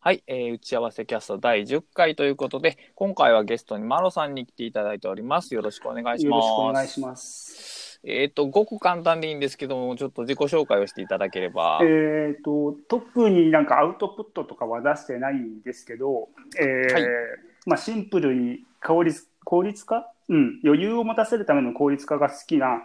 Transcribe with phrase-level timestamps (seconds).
[0.00, 5.56] はい、えー打ち合わせキャスト第10回ということで、今回はゲストにマロさんに来ていただいております。
[5.56, 6.24] よろしくお願いします。
[6.24, 8.00] よろしくお願いします。
[8.04, 11.80] えっ、と、ごく簡単でいいんですけども、ちょっと自己紹介をしていただければ。
[11.82, 16.28] えっ、と特になんかアウトプットとかは出してないんですけど、
[16.60, 17.02] えーはい
[17.66, 22.82] まあシンプルに効率効率化、うん、余裕を持たせるための効率化が好きな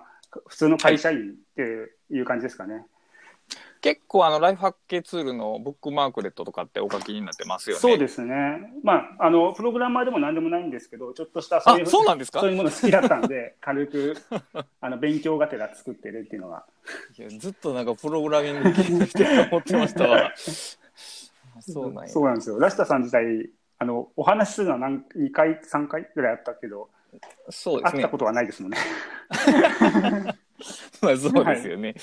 [0.47, 1.61] 普通の会社員って
[2.09, 2.85] いう感じですかね。
[3.81, 7.81] 結構、あの、ライフハッケツールのブックマークレットとかってお書きになってますよね。
[7.81, 8.71] そうですね。
[8.81, 12.39] まああのプログラマーでも何でもないんですけど、ちょっとしたそういあう、そうなんですか？
[12.39, 14.15] そういうもの好きだったんで、軽く
[14.79, 16.63] あの勉強がてら作ってるっていうのが。
[17.19, 20.27] いやずっとなんかプログラミング系の人だと思ってましたわ。
[20.27, 20.31] あ
[21.61, 22.09] そうなんや。
[22.09, 22.59] そうなんですよ。
[22.59, 23.49] ラシタさん自体、
[23.79, 26.89] あのお話しするのは何2回、3回ぐらいあったけど、
[27.49, 28.09] そうですね会った。
[28.09, 28.77] ことはないですもんね。
[31.01, 31.95] まあそうですよね。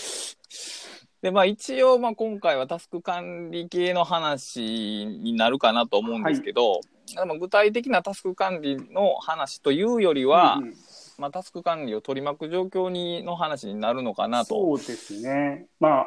[1.23, 6.81] で、まあ一応、まあ今回はタスク管理系の話になるかなと思うんですけど、
[7.15, 10.75] でも具体的なタスク管理の話というよりは、うんうん
[11.19, 14.55] まあタスク管理を取り巻く状況にの話になるのかなと。
[14.55, 15.67] そうですね。
[15.79, 16.07] まあ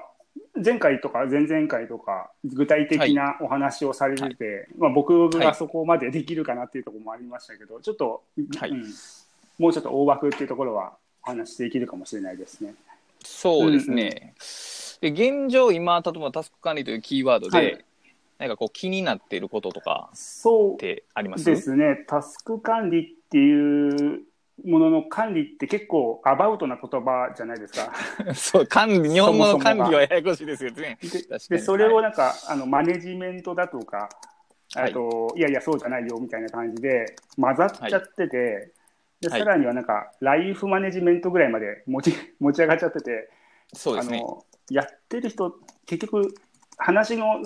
[0.55, 8.23] 前回とか前々回とか具体的なお話をされてて、まあ、僕がそこまでできるかなっていうところもありましたけど、ちょっと、
[8.57, 8.83] はいうん
[9.59, 10.93] もうちょっと大枠っていうところは
[11.23, 12.73] お話しできるかもしれないですね。
[13.23, 14.33] そうですね。
[15.03, 17.85] で現状、今、例えばタスク管理というキーワードで、はい
[18.39, 21.49] なんかこう気になっていることとかそってあります？
[21.49, 22.03] うですね。
[22.07, 24.23] タスク管理っていう
[24.65, 27.93] ものの管理って結構アバウトな言葉じゃないですか。
[28.33, 30.97] そう、管理、日本語の管理はややこしいですよね。
[31.47, 34.09] でそれをなんか、あのマネジメントだとか、
[34.73, 38.73] はいあといやいやそうじゃないよみたいな感じで混ざっちゃってて、
[39.21, 43.29] ではいさらにはなんかライフマネジメントぐらいまで持ち 持ち上がっちゃってて、
[43.73, 44.17] そうですね。
[44.17, 46.33] あのやってる人結局
[46.77, 47.41] 話の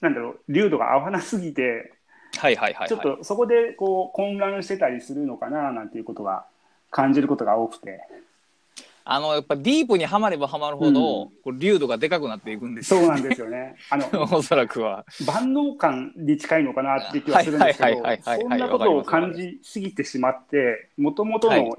[0.00, 1.92] なんだろう流度が合わなすぎて、
[2.36, 2.88] はいはいはい、はい。
[2.88, 6.46] ちょっとそこでこう混乱してたりするのかななんていうことが
[6.90, 8.00] 感じることが多くて。
[9.08, 13.76] あの、やっぱディープにはまればはまるほど、こう流度がでかくなっていくんですよ、そうなんですよね。
[13.88, 14.06] あの
[14.36, 15.04] おそらくは。
[15.24, 21.78] 万能感に近いのかなっていう気はするんですけはいどはいはいはいはいそんなことを感じすぎてしまってもともとはいの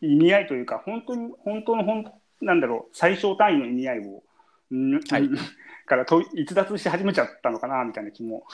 [0.00, 4.22] 意味合いというか、本当に本当の本なんだろう最小単位の意味合いを、ん
[4.70, 5.30] はい。
[5.86, 8.44] からと逸脱し始めちゃったのかなみたいな気も。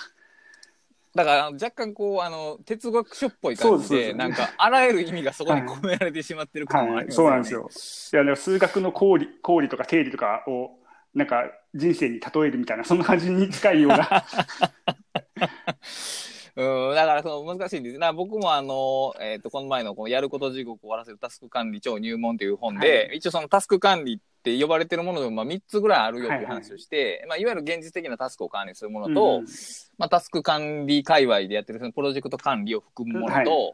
[1.15, 4.17] だから、若干こう、あの、哲学書っぽい感じで、ですそうです。
[4.17, 7.71] なんか、あらゆる意味がそこに込められてしまってる感もありますそうなんですよ。
[8.13, 10.73] いやでも数学の公理公理とか定理とかを
[11.15, 14.25] なんか人生に例えるみたいなそんな感じに近いような。
[16.57, 17.95] うん、だからその難しいんです。
[17.95, 29.47] だから僕もあの、えっ、と、この前のこのやること地獄を終わらせるタスク管理超入門という本で、は一応そのタスク管理って呼ばれてるものでもまあ3つぐらいあるよっていう話をして、いまあ、いわゆる現実的なタスクを管理するものと、うん
[29.97, 33.73] まあ、タスク管理界隈でやってるそのプロジェクト管理を含むものと、はい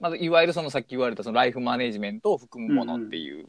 [0.00, 3.46] まずいわゆるそのさっき言われたそのライフマネジメントを含むものっていう。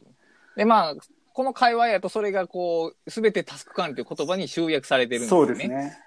[0.56, 0.94] で、まあ、
[1.32, 5.40] この界隈やとそれがこう、すべてタスク管理という言葉に集約されてるんですね。
[5.42, 5.98] うですね。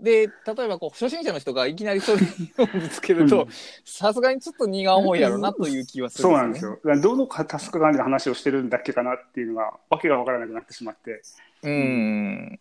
[0.00, 2.18] で、例えばこう、初心者の人がいきなりそれ
[2.58, 3.48] をぶつけるとうん、
[3.84, 6.78] さすがにちょっと荷が重いやろなという気はするそうなんですよ。
[7.00, 11.22] どのタスク管理の話をしてるんだっけかなっていうのがわけがわからなくなってしまって。
[11.62, 12.60] うん。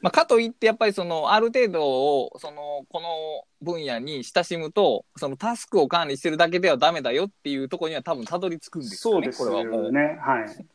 [0.00, 9.26] まあ、かといって、やっぱりその、ある程度を、その、この分野に親しむと、そのタスクを管理してるだけではダメだよっていうところには多分たどり着くんですよね。
[9.26, 9.92] そうですよこれはもう。
[9.92, 10.18] ね。
[10.20, 10.66] はい。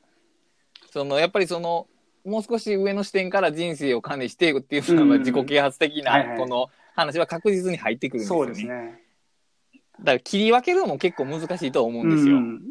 [0.91, 1.87] その、やっぱりその、
[2.25, 8.45] もう少し上の視点から人生を管理していくっていうのが、自己啓発的ないこの話は確実に入ってくるんですよね。
[8.45, 9.03] そうですね。
[10.00, 12.38] だから切り分けるのも結構難しいとは思うんですよ。
[12.38, 12.61] うん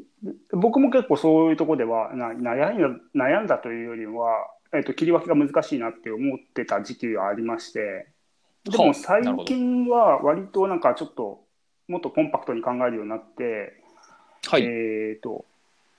[0.53, 2.81] 僕も結構そういうところではな悩ん
[3.15, 8.07] だ悩んだというよりは、えっと切り分けが難しいなって思ってた時期がありまして
[8.63, 11.43] ではあも最近は割となんかちょっと
[11.89, 13.83] もっとコンパクトに考えるようになって、
[14.47, 14.63] はい。
[14.63, 15.45] えっと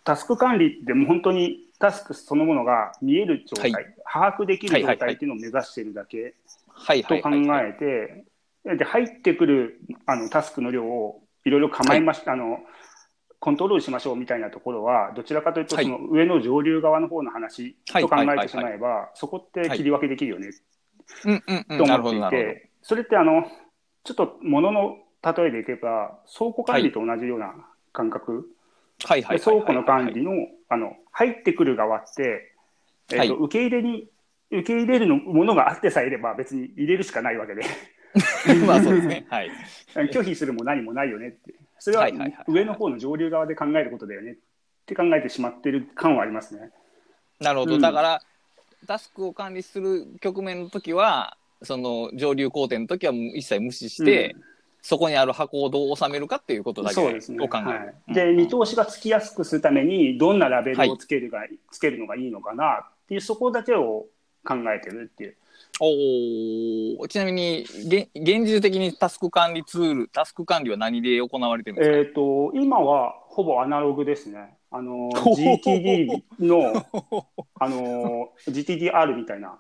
[0.06, 3.96] タスク管理ってもう本当にタスクそのものが見える状態、はい。
[4.06, 6.34] 把握できる状はいはいはい態っていうのを目指しているだけ
[6.70, 7.46] はいはいと考はい。
[7.46, 7.78] はい。
[7.78, 8.26] え
[8.66, 12.60] て、で入ってくるあのタスクの量をいろいろ構えまし、あの
[13.42, 15.84] コントロールしましょうみたいなところは、どちらかというと、はい。
[15.84, 18.04] その上の上流側の方の話はい。
[18.04, 18.38] と考はいはい。
[18.38, 20.52] はいえてしまえば、そこって切り分けできるよね。
[21.78, 22.40] と思ってい。
[22.40, 23.44] て、それってあの
[24.06, 27.54] ちょっと物の例えでいけば、倉庫管理と同じような
[27.92, 28.48] 感覚、
[29.00, 30.32] 倉庫の管理の
[30.74, 32.52] あの入ってくる側って、
[33.12, 34.08] えーとはい受け入れに
[34.60, 37.64] 受け入れるのものがあってさえいれば、別に入れるしかないわけで。
[38.68, 39.26] まあそうですね。
[39.30, 39.50] はい。
[40.14, 42.08] 拒否するも何もないよねって、それは
[42.48, 44.36] 上の方の上流側で考えることだよねっ
[44.86, 46.70] て考えてしまってる感はありますね。
[47.40, 47.76] なるほど。
[47.76, 48.22] うんだから、
[48.86, 54.36] タスクを管理する局面の時は、その上流工程の時はもう一切無視して、
[54.84, 57.38] そこにある箱をどう収めるかっていうことだけを考そうですね。
[57.42, 57.54] える。
[57.54, 64.08] はい、で、見通しがつきやすくするために、どんなラベルをつけるが、つけるのがいいのかなっていう、そこだけを
[64.44, 65.38] 考えてるっていう。
[65.80, 74.58] おーちなみに、げ現実的にタスク管理ツール、タスク管理は何で行われてるんですか、えっ、と、今はほぼアナログですね。
[74.70, 76.74] あの、GTD の、
[77.58, 79.60] あの、GTDR みたいな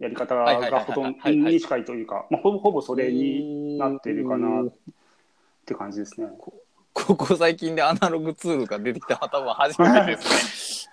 [0.00, 4.68] やり方はいはいはいはいがほとんはいはいどに近いというか、まあ、ほぼほぼそれになってるかなっ
[5.66, 6.28] て感じですね。
[6.92, 10.90] ここ最近でアナログツールが出てきたのは多分初めてですね。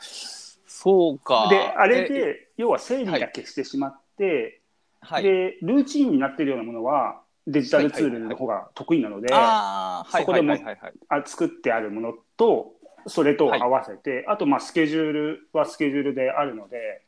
[0.67, 1.47] そうか。
[1.49, 4.61] で、あれえ、で、要は整理だけしてしまって、
[5.01, 5.23] はい。
[5.23, 10.93] で、ルーチンになってるようなものは、デジタルツールの方が得意なので、そこでもはいはいはい。
[11.09, 12.73] あ作ってあるものと、
[13.07, 17.01] それと合わせて、あと、まあ、スケジュールはスケジュールであるので、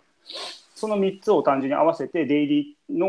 [0.79, 3.07] その3つを単純に合わせて、デイリーの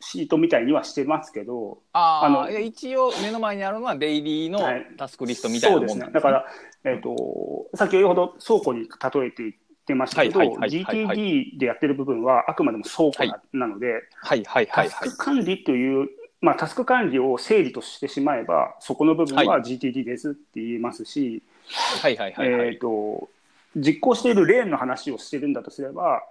[0.00, 4.86] シートみたいにはしてますけど、あの一応目の前にあるのはデイリーのはい。
[4.98, 6.04] タスクリストみたいなもんなんです、ね。
[6.04, 6.12] そうですね。
[6.12, 6.46] だから、
[6.92, 9.54] えっ、と、先ほど倉庫に例えて言っ
[9.86, 11.18] てましたけど、はいはいはいはいはい。
[11.18, 14.90] GTD でやってる部分はあくまでも倉庫な,、なので、はいはいはいはい。
[14.90, 16.08] タスク管理という、
[16.42, 21.42] まあ、タスク管理を整理としてしまえば、そこの部分はは GTD ですって言えますし、
[22.02, 22.68] はいはいはいはい。
[22.68, 23.30] えっ、と、
[23.74, 26.22] 実行しているレーンの話をしてるんだとすれば、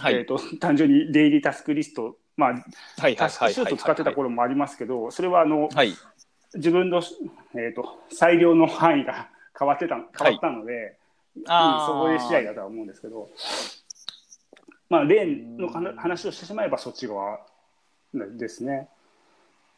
[0.00, 0.14] はい。
[0.14, 2.64] えっ、と、単純にデイリータスクリスト、まあ、
[3.00, 5.94] はいタスクシュート使ってた頃もありますけど、それはあの、はい。
[6.54, 7.02] 自分の、
[7.54, 9.28] えっ、と、裁量の範囲が
[9.58, 10.86] 変わってた、変わったので、う
[11.40, 13.30] んあーそこで試合だとは思うんですけど、
[14.90, 17.40] まあ、レーンの話話をしてしまえばそっち側
[18.12, 18.88] ですね。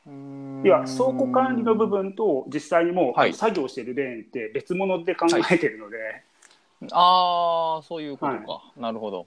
[0.06, 3.32] いや、倉庫管理の部分と実際にもう、はい。
[3.32, 6.25] 作業しているレーンって別物で考えてるので、
[6.93, 9.26] ああそういうことか、なるほど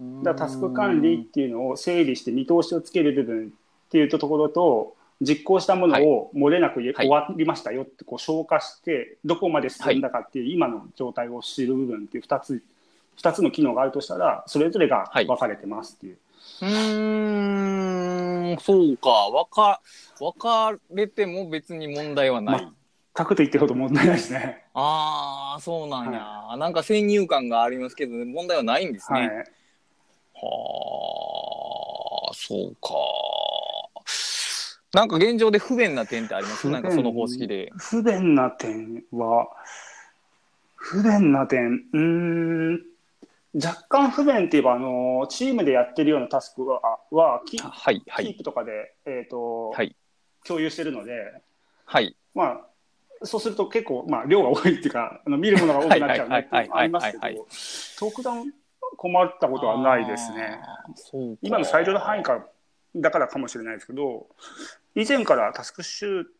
[0.00, 12.62] だタスク管理っていうのを整理して見通しをつける部分っていうところと、実行したものを漏れなく、終わりましたよってこう消化して、どこまで進んだかっていう今の状態を知る部分っていう2つ、
[13.16, 16.18] 二つの機能があるとしたら、それぞれが分かれてますっていう。
[16.62, 19.30] うーんそうか。
[19.32, 19.80] 分か
[20.18, 22.68] 分かれても別に問題はない、
[23.16, 24.64] 全くと言ってるほど問題ないですね。
[24.74, 29.44] ああそうなんや、なんか先入観がありますけど問題はないんですね、はい。
[30.34, 32.94] はあ、そうか。
[34.92, 36.68] なんか現状で不便な点ってあります？
[36.70, 37.72] なんかその方式で。
[37.76, 39.48] 不便な点は、
[40.76, 42.80] 不便な点、うーん、
[43.54, 49.96] 若干不便って言えば、あの、チームでやってるようなタスクは、はキはい、はい、キープとかで、えっ、と、はい、
[50.46, 51.42] 共有してるので、
[51.86, 52.16] はい。
[52.34, 52.60] まあ、
[53.22, 57.46] そうすると結構、まあ、量が多いっていうか、あの見るものが多くなっちゃうのはありますけど、
[57.98, 58.52] 特段
[58.96, 60.60] 困ったことはないですね。
[61.42, 62.46] 今の裁量の範囲から
[62.96, 64.26] だからかもしれないですけど、
[64.94, 66.30] 以前からタスクシュート、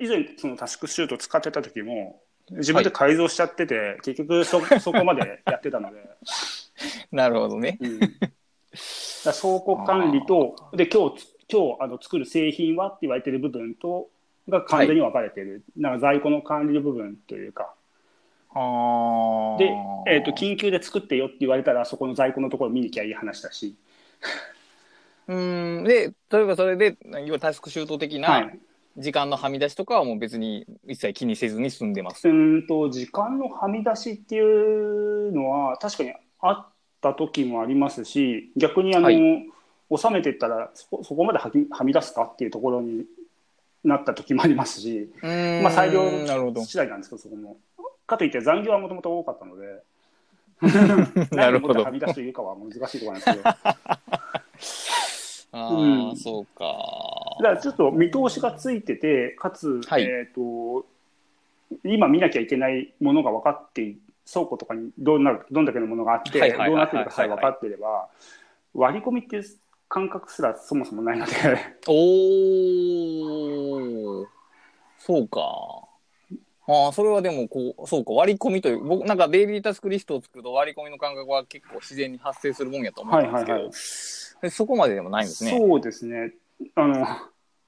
[0.00, 2.20] 以前そのタスクシュート使ってた時も、
[2.50, 6.02] 自分で改造しちゃってて、結局そ そこまでやってたので、
[7.10, 7.78] なるほどね。
[7.80, 14.08] うん、倉庫管理と、で、今日、今日あの作る製品はって言われてる部分と、
[14.48, 15.64] が完全に分かれてる。
[15.76, 17.74] なんか在庫の管理の部分というか、あ
[18.54, 19.72] で、
[20.06, 23.74] えっ、と、緊急で作ってよって言われたら、そこの在庫のところ見に行きゃいい話だし、
[25.26, 25.84] うん。
[25.84, 26.96] で、例えばそれで、
[27.26, 28.40] 要はタスクシュート的は。
[28.40, 28.58] ない
[28.96, 32.28] 時間のはみ出しとかはもう別に一切気にせずに済んでます。
[32.28, 36.66] うんと時間のはみ出しっていうのは確かにあっ
[37.00, 39.50] た時もありますし逆にあの、はい
[39.94, 43.04] 収めていったらそこそこまではみはみ出すかっていうところに
[43.84, 46.64] なった時もありますし、うんまあ、裁量なるほど。
[46.64, 47.58] 次第なんですけどそこも。
[48.06, 49.82] かといって残業はもともと多かったので。
[51.34, 51.82] なるほど。
[51.82, 51.90] は。
[51.90, 53.42] み出しというかは難しいところなんですけど。
[53.42, 53.80] だ か
[55.52, 56.16] ああ、うん。
[56.16, 56.64] そうか。
[57.40, 60.02] らちょっと見通しがついててかつ、はい。
[60.02, 60.86] えー、と
[61.84, 63.98] 今見なきゃいけないものが分かってい
[64.30, 68.08] 倉庫とかにどんなどんだけのものがあってどうなってるかさえ分かっていれば
[68.72, 69.44] 割り込みっていう
[69.88, 71.32] 感覚すらそもそもないので。
[71.86, 74.26] おー、
[74.98, 75.73] そうか。
[76.66, 83.72] ああ、それはでも、こう、そうか、割り込みという、僕、なんかデイリータスクリストを作ると割り込みの感覚は結構自然に発生するもんやと思うんですけど、はいはいはい。
[84.42, 85.50] でそこまででもないんですね。
[85.50, 86.32] そうですね。
[86.74, 87.06] あの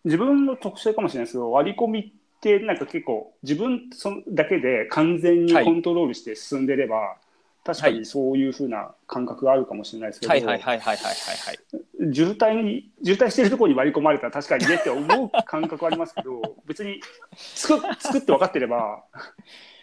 [0.04, 5.64] 自分の特性かもしれないですけど割り込みってなんか結構自分そのだけで完全にはい。
[5.64, 7.16] コントロールして進んでれば、
[7.66, 12.14] 確かにそういうふうな感覚があるかもしれないですけど、はいはいはいはいはいはいはい。
[12.14, 17.00] 渋滞に渋滞してるところに割り込まれたら確かにねって思う感覚はありますけど 別に
[17.36, 19.02] 作作って分かってれば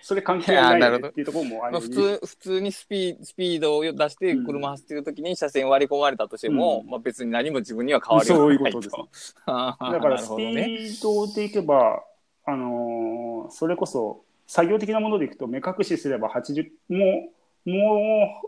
[0.02, 6.90] それ関係ないよねっていうところもあるまあ、普通、普通にスピスピードを出して車走ってる時に車線割り込まれたとしても、うん。
[6.90, 9.36] まあ別に何も自分には変わりはそういうないことです。
[9.46, 10.44] だからスピ。
[10.44, 12.04] ードでいけば、
[12.46, 18.42] あのーそれこそ作業的なものでいくと目隠しすれば80もうも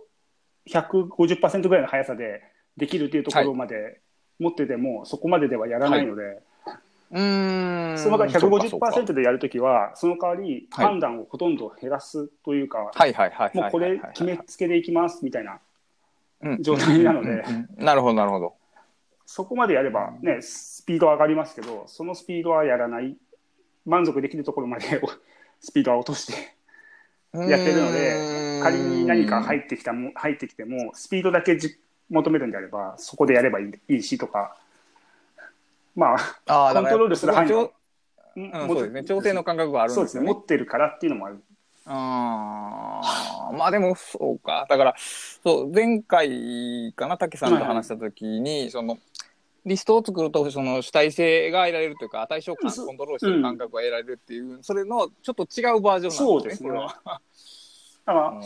[0.66, 2.44] う150%ぐらいの速さで
[2.78, 4.02] できるっていうところまで
[4.40, 6.42] 持ってても、そこまでではやらないので、
[7.12, 7.98] うーん。
[7.98, 8.88] その代わりそうかそうか。
[9.12, 13.58] 150%でやるときはその代わりはい判断をほとんど減らすというか、はいはいはいはいはいはい。
[13.58, 15.60] もうこれ決めつけでいきますみたいな
[16.42, 16.64] うん。
[16.64, 17.44] 状態なので、
[17.78, 18.56] なるほどなるほど。
[19.26, 23.18] そこまでやればね、スピードは上がりますけど、そのスピードはやらない、
[23.86, 25.02] 満足できるところまで
[25.60, 26.56] スピードは落として
[27.44, 31.78] やってるので、仮に何か入っってきたも入ってきても、スピードだけじ
[32.10, 34.56] 求めるんであれば、そこでやればいいいいしとか、
[35.96, 36.16] ま
[36.46, 37.70] あ、あコントロールする範囲は
[38.38, 39.04] うん、そうですね。
[39.06, 40.28] 調整の感覚があるんそうですよね。
[40.28, 41.42] 持ってるからっていうのもある。
[41.86, 43.02] あ
[43.50, 44.66] あ、まあでもそうか。
[44.70, 48.98] だから、そう、前回かな、竹さんと話したときに、その、
[49.66, 56.16] リストを作ると、その主体性が得られるというか、対象感、コントロールしてる感覚が得られるっていう、それのちょっと違うバージョンなんですね。
[56.18, 56.70] そうですね。
[58.06, 58.42] だから、う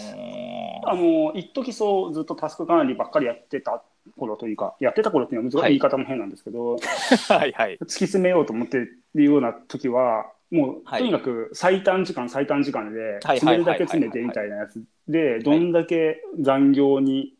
[0.85, 3.83] あの一時そうずっとタスク管理ばっかりやってた
[4.17, 6.77] 頃というか、やってた頃っていうのは難しいはい言い方も変なんですけど、
[7.27, 7.77] はいはい。
[7.81, 8.77] 突き詰めようと思って
[9.13, 17.35] るような時は、もう、はいとにかく最短時間、最短時間で、はい詰めるだけ詰めてみたいなやつで、どんだけ残業に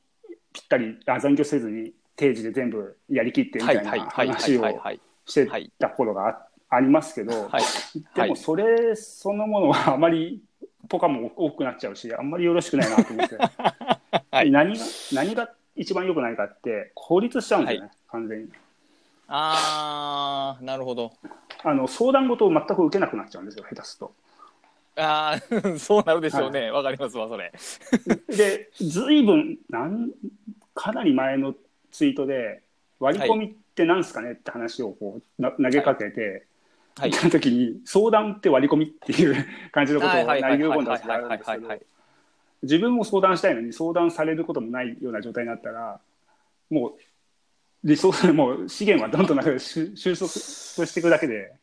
[0.52, 5.00] ぴったり、あ残業せずに定時で全部やりきってみたいなはいはいはいは話をいはいはい。
[5.26, 7.64] してた頃があありますけど、はい。
[8.14, 10.42] でもそれそのものはあまり
[10.90, 13.38] ポカも多くなっちゃうし、あんまりよろしくないなと思って、
[14.32, 18.52] はい何が何が一番良くないかって、効率しちゃうんですよね、完全に。
[19.30, 21.14] あー、なるほど。
[21.64, 24.14] あの相談事を全く受けなくなっちゃうんですよ、下手すると。
[24.98, 26.70] あー、 そうなるでしょうね。
[26.72, 27.52] わ、かりますわ、それ。
[28.28, 30.12] で、ずいぶんなん、
[30.76, 31.54] かなり前の
[31.91, 32.62] ツイートで、
[33.00, 36.46] 割り込みってなんすかねって話をこうな投げかけて、
[36.98, 41.86] はいた時に、相談って割り込みっていう 感じのことを投げはいはいはい込んだはいはい時があるんですけど
[42.62, 46.00] 自分も相談したいのに、相談されることもないような状態になったら、
[46.69, 46.93] もう、
[47.84, 51.53] リソース、 もう資源はどんどん中で収収束していくだけで、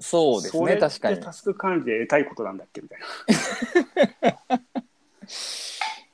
[0.00, 1.20] そうですね、確かに。
[1.20, 2.98] タスク管理で得たいことなんだっけみたい
[4.58, 4.60] な。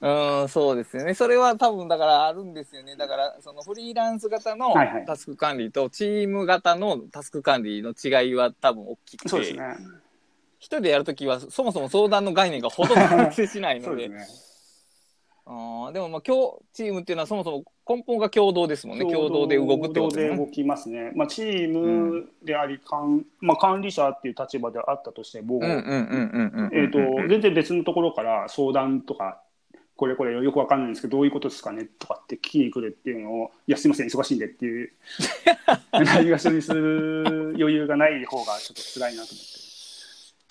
[0.02, 1.12] うん、そうですよね。
[1.12, 2.96] それは多分だからあるんですよね。
[2.96, 9.76] だからそのフリーランス型のはいはいタスク管理とチーム型のタスク管理の違いは多分大きくて、そうですね。
[10.58, 14.50] 一人でやるときはそもそも相談の概念がほとんど発生しないので、 そうですね。
[15.46, 19.04] あーでもまあ今日チームっていうのはそもそも根本が共同ですもんね。
[19.04, 21.10] 共同で動くってこと共同です動きますね。
[21.14, 26.70] まあ、チームであり、管まあ、管理者っていう立場であったとしても、うんうんうんうんうんうん。
[26.72, 29.42] えー、と全然別のところから相談とか、
[30.00, 34.92] これこれよくわかんないんですけど、どういうことですかねとかって聞きに来るっていうのを、いや、すみません、忙しいんでっていう、
[35.92, 39.60] ないがしろにする余裕がない方がちょっと辛いなと思って。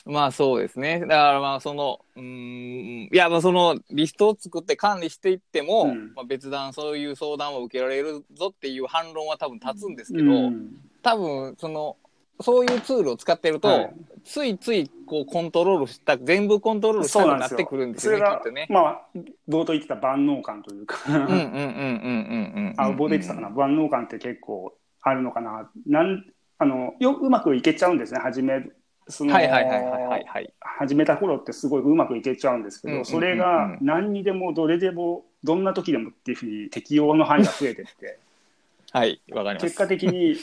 [0.06, 1.00] まあそうですね。
[1.00, 11.98] だからまあその、うーん、いやまあそのリストを作って管理していっても、うんまあ、別段そういう相談を受けられるぞっていう反論は多分立つんですけど、うん多分その、
[12.42, 13.94] そういうツールを使ってると、はい
[14.24, 18.68] ついついこうコントロールした、全部コントロールしたくなってくるんですよね、それがきっとね、。
[18.70, 19.02] まあ、
[19.48, 22.74] 冒頭言ってた万能感というか、うんうんうんうんうんうんうん。
[22.78, 26.26] あ冒頭言ってたかな、万能感って結構あるのかな、なん
[26.60, 28.62] あのようまくいけちゃうんですね、初め、
[29.08, 30.54] そのはいはいはいはいはいはい。
[30.60, 38.20] 始めた頃ってすごいうまくいけちゃうんですけど、うんうんうんうんそれが何にでもどれでもどんな時でもっていうふうに適用の範囲が増えてって
[38.92, 39.64] はい、わかります。
[39.64, 40.36] 結果的に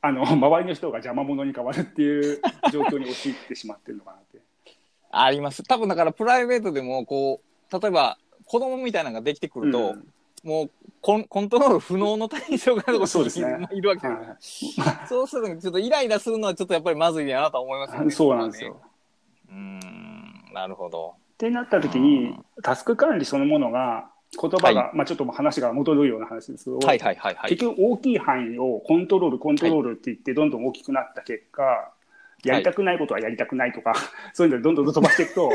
[0.00, 2.40] あの 周りの人が邪魔者に変わるっていう
[2.72, 4.38] 状況に陥ってしまってるのかなって。
[5.10, 5.62] あります。
[5.62, 7.40] 多分だからプライベートでも、こ
[7.72, 10.12] う、例えば子供みたいなのができてくると、うん
[10.44, 14.84] もうコンコントロール不能の対象がそうですね いるわけですよ。
[14.84, 18.06] は そうすると、ちょっとイライラするのはちょっとやっぱりまずいなとは思いますよね。
[18.08, 18.80] い、そうなんですよ。。
[19.48, 21.14] うーん、なるほど。
[21.34, 27.50] ってなった時にタスク管理そのものが言葉が、まあ、ちょっと話が戻るような話ですけど、はいはいはいはい。
[27.50, 31.92] 結局大きい範囲をコントロールコントロールって言ってどんどん大きくなった結果、
[32.44, 33.94] やりたくないことはやりたくないとか、
[34.34, 35.50] そういうのでどんどん飛ばしていくと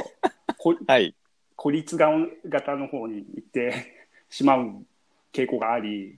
[0.58, 1.16] こ はい。
[1.56, 4.84] 孤立顔型の方に行ってしまう
[5.32, 6.18] 傾向があり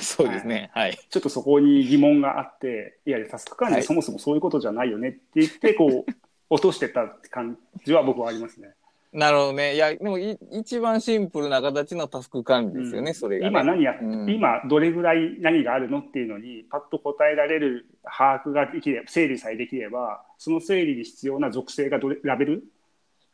[0.00, 0.70] そうですね。
[0.74, 0.98] はい。
[1.10, 6.12] ちょっとそこに疑問があっていやいやタスク管理ははいそもそもそういうことじゃないよねって言ってこう
[6.50, 8.74] 落としてった感じは僕はありますね。
[9.16, 9.74] なるほどね。
[9.74, 13.50] いや、でもい一番シンプルな形のタスク管理ですよね、うんそれが、ね。
[13.50, 22.64] 今何やっ、うん今どれぐらい何があるのっていうのにパッと答えられる把握ができれば整理さえできればその整理に必要な属性がどれラベル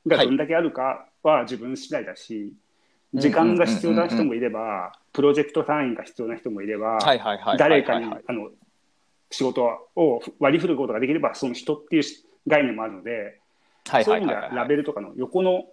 [0.07, 2.53] がどんだけあるかは自分次第だし、
[3.15, 7.59] 時間が必要な人もいれば、プロジェクト単位が必要な人もいれば、はいはいはい。
[7.59, 8.51] 誰かにはいはいあの
[9.31, 9.65] 仕事
[9.97, 12.03] を割り振ることができれば、その人っていう
[12.47, 13.41] 概念もあるので、
[13.89, 14.59] はいそういう意味ではいはいはい。
[14.59, 15.65] はラベルとかの横の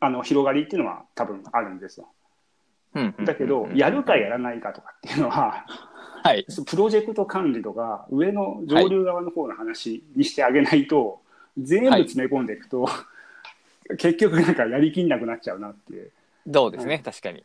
[0.00, 2.08] あの広がりっていうのは多分あるんですよ。
[3.24, 5.66] だけど、やるかやらないかとかっていうのは、
[6.22, 6.46] はい。
[6.66, 11.20] プロジェクト管理とか、上の上流側の方の話にしてあげないと、
[11.58, 12.88] 全部詰め込んでいくと、
[13.98, 16.10] 結局なんかやりきんなくなっちゃうなっていう、
[16.52, 17.44] そうですね、確かに。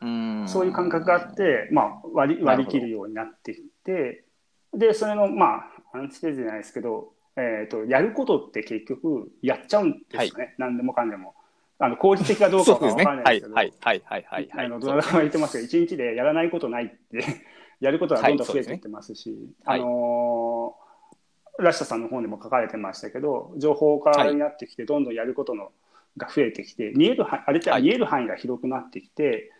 [0.00, 0.48] うーん。
[0.48, 4.24] そういう感覚があって、まあ、割り割り切るようになっていって、
[4.72, 11.34] で、それの、まあ、アンチテーゼじゃないですけど、えー、とやることって結局やっちゃうんですよね、何でもかんでも。
[11.78, 13.54] あの効率的かどうかは分からないですけど、
[14.78, 17.24] どなたか言ってますけど、一日でやらないことないって、
[17.80, 18.74] やることはどんどん増えてい。
[18.76, 19.80] ってますし、はい。
[19.80, 20.82] あのー
[21.58, 25.70] ラッシャさんの本でも書かれてましたけど、情報化になってきて、どんどんやることの
[26.16, 29.50] が増えてきて、見える範あれってはい見える範囲が広くなってきて、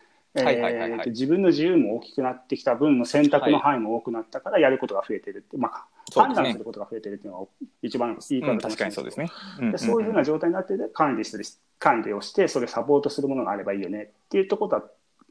[1.07, 5.87] 自分の自由も大きくなってきた分の選択の範囲も多くなったから、やることが増えてるって、まあ、
[6.21, 7.47] 判断することが増えてるっていうのが
[7.81, 9.29] 一番いいかうん、もしれない確かにそうですね。
[9.61, 11.43] んでそういうふうな状態になってて管理する
[11.79, 14.83] 管理をしてそれをサポートするものがあればいいよねっていうところだ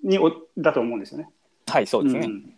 [0.03, 1.31] におだと思うんですよね。
[1.67, 2.27] はい、そうですね。
[2.27, 2.55] ん、だか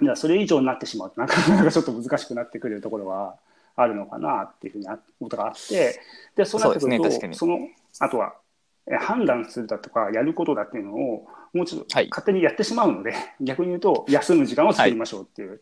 [0.00, 3.36] らそれ以上になってしまうとなかなかちょっと難しくなってくるところは
[3.76, 6.00] あるのかなっていうふうなことがあって
[6.36, 7.68] でそうなってくるとそねの
[8.00, 8.34] あとは
[8.90, 15.60] え判断するだとかやることだっていうのをもうちょっとはい勝手にやってしまうので、逆に言うと休む時間を作りましょうっていう、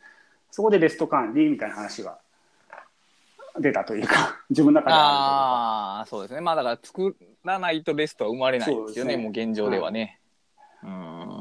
[0.56, 2.16] そこでベスト管理みたいな話が
[3.60, 5.98] 出たというか 自分の中であ。
[5.98, 6.40] ああ、そうですね。
[6.40, 10.18] まあだから作らないとレストは生まれないですよね、そうですねもう現状ではね。
[10.82, 11.36] うーん。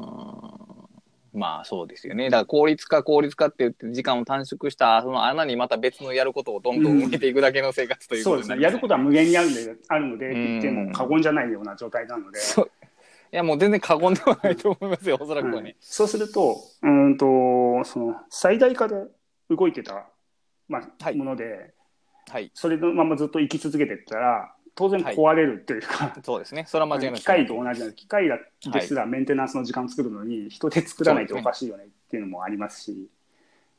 [1.33, 2.25] まあそうですよね。
[2.25, 8.61] だから効率化効率化って言って時間を短縮したその穴にまた別のやることをどんどん埋めていくだけの生活というそうですね。
[8.61, 12.39] やことになりますることは無限にあるんで、あるので、うん言っても過言じゃないような状態なので。
[12.39, 12.84] そうい
[13.35, 15.75] やもう全然過言ではないと思いますよ、おそらくははいね。
[15.79, 18.95] そうすると、うーんと、その、最大化で
[19.49, 20.07] 動いてた、
[20.67, 21.73] まあ、はいもので、
[22.29, 22.49] はい。
[22.53, 26.65] それのままずっと生き続けていったら、当然壊れるっていうか、そうですね。
[26.67, 27.91] それは間違いない機械と同じな。
[27.93, 28.39] 機械だ
[28.71, 33.09] ですらメンテナンスの時間を作るのに、人で作らないとおかしいよねっていうのもありますし、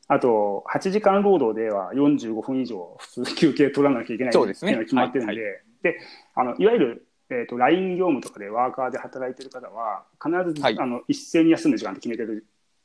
[0.09, 6.01] あと、8時間労働では45分以上普通休憩取らなきゃいけないっていうそうですねのが決まってるんで、はいで、
[6.35, 12.43] あの、いわゆる、えー、と LINE 業務とかでワーカーで働いてる方は、必ず、はいあの一斉に休む時間って決めて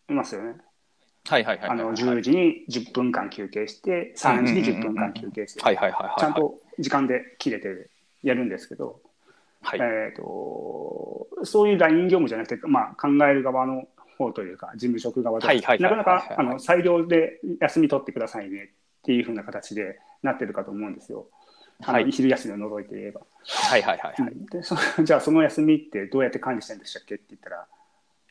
[0.07, 0.55] ますよね。
[1.25, 1.79] はいはいはいはい。
[1.79, 6.19] あのはい10時に10分間休憩して、3時に10分間休憩して、はいはいはいはい。
[6.19, 7.89] ちゃんと時間で切れて
[8.23, 8.99] やるんですけど、
[9.61, 9.79] はい。
[9.79, 21.27] えー、とそういう LINE 業務じゃなくて、まあ、考える側の方というか、事務職側とか、なかなかあの裁量で休み取ってくださいねっていうふうな形でなってるかと思うんですよ。
[21.83, 23.21] あのはい昼休みを除いて言えば。
[23.45, 24.33] はいはいはいはい。
[24.51, 27.67] でそ じゃあ、その休みってどうやって管理してるんでしたっけって言ったら、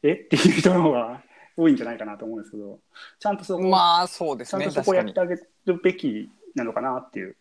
[0.03, 0.13] え？
[0.13, 1.23] っていう人の方が
[1.57, 2.79] 多いんじゃないかなと思うんですけど、
[3.19, 4.65] ちゃんとそこ,、まあそうですね。
[4.65, 5.21] ちゃんとそこやって。
[5.21, 7.37] あげるべきなのかなっていう。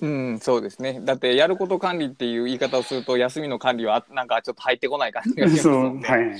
[0.00, 1.00] うん、そうですね。
[1.02, 6.08] だって、やること管理っていう言い方をすると、休みの管理は、なんかちょっと入ってこない感じがしますそうので。
[6.08, 6.36] はい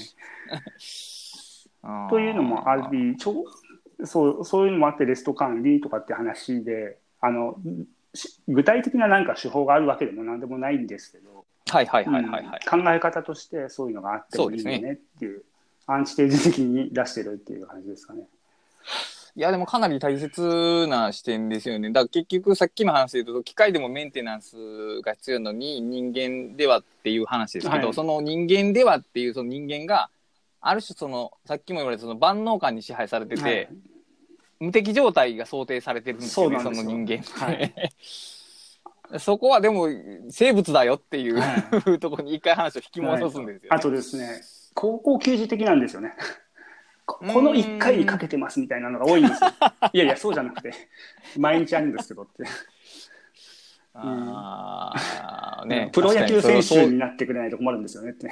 [2.11, 3.45] というのもあり、ちょ
[4.05, 7.98] そうそういうのもあって、レスト管理とかって話で、あのし
[8.49, 12.61] 具体的ななんか手法があるわけでもなんでもないんですけど、はいはいはいはいはい。
[12.73, 15.45] うん考え方としてそういうのがあってもいいよねっていう、
[15.87, 18.23] アンチテーゼ的に出してるっていう感じですかね。
[19.37, 21.91] いや、でもかなり大切な視点ですよね。
[21.91, 24.57] だから結局さっきの話で言うと、機械でもメンテナンス
[25.03, 30.11] が必要なのに人間ではっていう話ですけど、はいその人間ではっていうその人間が、
[30.61, 33.69] ある種その、さっきも言われたその万能感に支配されてて、はい
[34.61, 37.23] 無敵状態が想定されてるんですよね、そよの人間。
[37.23, 37.71] は
[39.19, 39.89] そこはでも
[40.29, 44.43] 生物だよっていう、はところに一回話を引き戻すんですよ、ねあとですね、
[44.75, 46.13] 高校球児的なんですよね。
[47.07, 49.51] ここの1回にかけてますみたいなのが多いんですよ。
[49.95, 50.75] いやいや、そうじゃなくて、
[51.39, 52.45] 毎日あるんですけどって。
[53.95, 58.29] あーね、プロ野球選手になってくれないと困るんですよねって。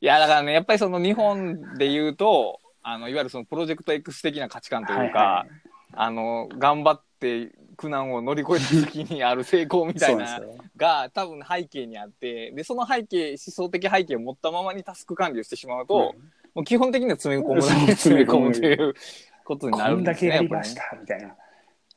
[0.00, 5.48] いや、だからね、やっぱりその日本で言うと、あの、いわゆるそのプロジェクト X 的な価値観というか、はいはい。
[5.92, 10.40] あの、頑張って苦難を乗り越えた時にある成功みたいな
[10.76, 16.14] が多分背景にあって、で、その背景、思想的背景を持ったままにタスク管理をしてしまうと、
[16.54, 18.94] もう基本的には詰め込むだけ詰め込むという
[19.44, 20.36] ことになこんだけるんですね。
[20.36, 21.34] やりましたみたいな。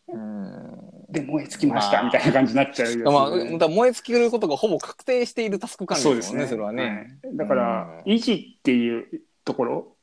[0.07, 0.79] うん。
[1.07, 6.83] で、燃え尽きましたまあみたいな感じになっちゃうやつまあ、燃え尽きることがほぼ確定しているタスク管理ですもんね、それはね。
[6.83, 9.95] はいだから、維持っていうところ、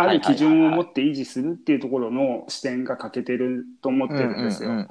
[0.00, 4.86] ある基準を持って維持するっていうところの視点が欠けてると思ってるんですよ。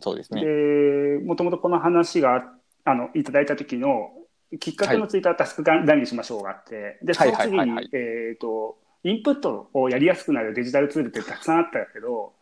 [0.00, 0.44] そうですね。
[0.44, 2.52] で、もともとこの話が、
[2.84, 4.10] あの、いただいた時の
[4.58, 12.32] きっかけのツイッタータスク管理しましょうがあって、で、その次に、えっ、と、インプットをやりやすくなるデジタルツールってたくさんあったけど、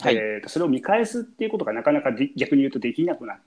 [0.00, 3.38] はい、えーと、それを見返すっていうことがなかなか逆に言うとできなくなっ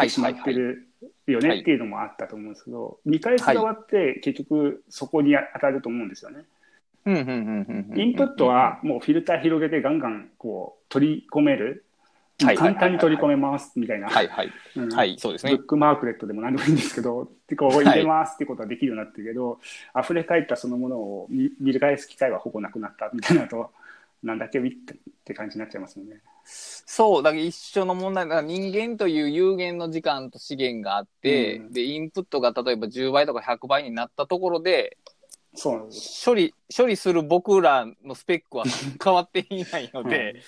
[0.00, 0.86] てしまってる
[1.26, 6.44] よねっていうのもあったと思うんですけど、見返す側って結局そこに当たると思うんですよね。
[7.08, 11.84] インプットはもうフィルター広げてガンガンこう取り込める。
[12.40, 14.08] 簡単に取り込めますみたいな。
[14.08, 14.52] はいはい。
[14.94, 15.56] はい、そうですね。
[15.56, 19.58] ブックマークレットでも何でもいいんですけど、でこう入れますってことはできるようになってるけど、
[19.92, 23.72] はい、溢れ返ったそのものを見見返す機会はほぼなくなったみたいなと、
[24.22, 24.60] なんだけ？
[24.60, 24.76] ビッっ
[25.24, 26.20] て感じになっちゃいますよね。
[26.44, 34.96] そう、だから一緒の問題だから人間という有限の時間と資源があって、うん、で、インプットが例えば10倍とか100倍になったところで、
[35.58, 38.64] そうなんです処理、処理する僕らのスペックは
[39.02, 40.40] 変わっていないので、うん、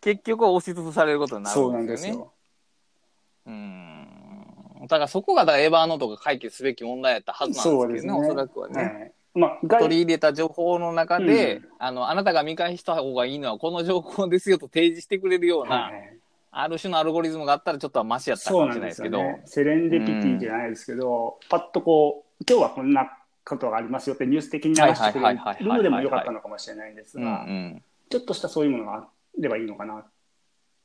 [0.00, 1.68] 結局押しつぶされることになるんですよね。
[1.68, 2.32] そうなんですよ。
[3.46, 4.86] うん。
[4.88, 8.82] だからそこがだからエヴァーノートが解決すべき問題やったはずなんですけどね、ねおそらくはね。
[8.82, 16.18] はいまあ、取り入れた情報の中で、うん、あの、あなたが見返した方がいいのはこの情報ですよと提示してくれるような、はい、
[16.50, 19.18] ある種のアルゴリズムがあったらちょっとマシやったかもしれないですけど。
[19.18, 23.10] ね、セレンディピティじゃないですけど、うん、パッとこう、今日はこんな
[23.46, 27.46] ことがありますよってニュース的に流してくれるのでもよかったのかもしれないんですが、
[28.10, 30.04] ちょっとしたそういうものがあればいいのかなっ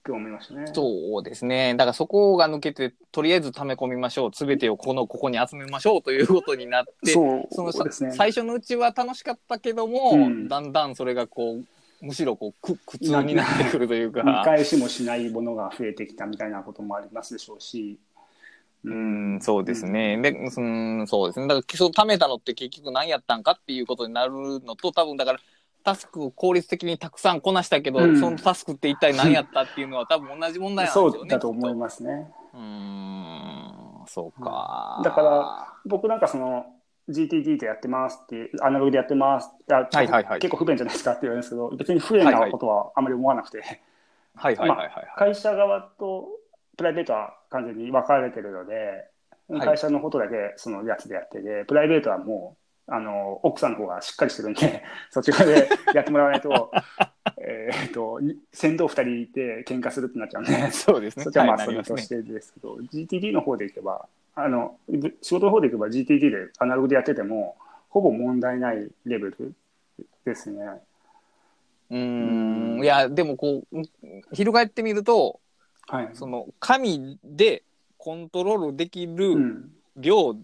[0.04, 0.66] て思いましたね。
[0.74, 1.74] そうですね。
[1.76, 4.34] だからそこが抜けて、とりあえず溜め込みましょう。
[4.34, 11.66] すべてをこの、ここに集めましょうということになって、そうその最初のうちは楽しかったけども、うん、だんだんそれがこう、
[12.06, 14.24] むしろこう苦苦痛になってくるというか。
[14.24, 18.00] 見返しもしないものが増えてきたみたいなこともありますでしょうし。
[18.84, 20.16] うん、そうですね。
[20.16, 21.48] うん、で、うん、そうですね。
[21.48, 25.40] だから、その貯めたのって結局何やったんかっていうことになるのと、多分だから、
[25.84, 31.18] タスクを効率的にたくさんこなしたけど、うん、そのタスクって一体何やったっていうのは多分同じ問題なんですよね。
[31.20, 32.32] そうだと思いますね。
[32.54, 35.02] うん、そうか。
[35.04, 36.66] だから、僕なんかその、
[37.10, 43.62] GTD でやってますって、アナログでやってますはいはいはい、結構不便じゃないですかって言われるんですけど、別に不便なことはあまり思わなくて、
[44.36, 46.30] はいはいはいはい、会社側と
[46.78, 49.08] プライベートは完全に分かれてるので、
[49.60, 52.62] 会社のことだけそのやつでやってて、プライベートはもう
[52.94, 56.72] あの奥さんの方がしっかりしてるんで そっち側でやってもらわないと
[57.38, 58.20] えっと
[58.52, 61.24] 船頭2人いて喧嘩するってなっちゃうんでそうですね。
[61.24, 64.78] そっちはまあそれとしてですけど、はいね、GTD の方でいけばあの
[65.22, 67.56] 仕事の方でいけば GTD でアナログでやってても
[67.90, 69.54] ほぼ問題ないレベル
[70.26, 70.66] ですね。
[71.90, 72.80] うん。
[72.82, 73.82] いやでもこう
[74.34, 75.40] 翻ってみると、
[75.88, 77.64] はい、その紙で
[77.98, 80.36] コントロールできる量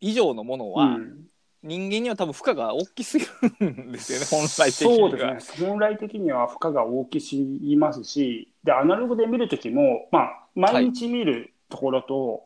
[0.00, 1.24] 以上のものは、うん。
[1.64, 3.24] 人間には多分負荷が大きすぎ
[3.58, 5.08] るんですよね、本来的には。
[5.10, 12.42] そうですね、本来的には負荷が大きすぎますし、でアナログで見るときも、まあ、毎日見るところと、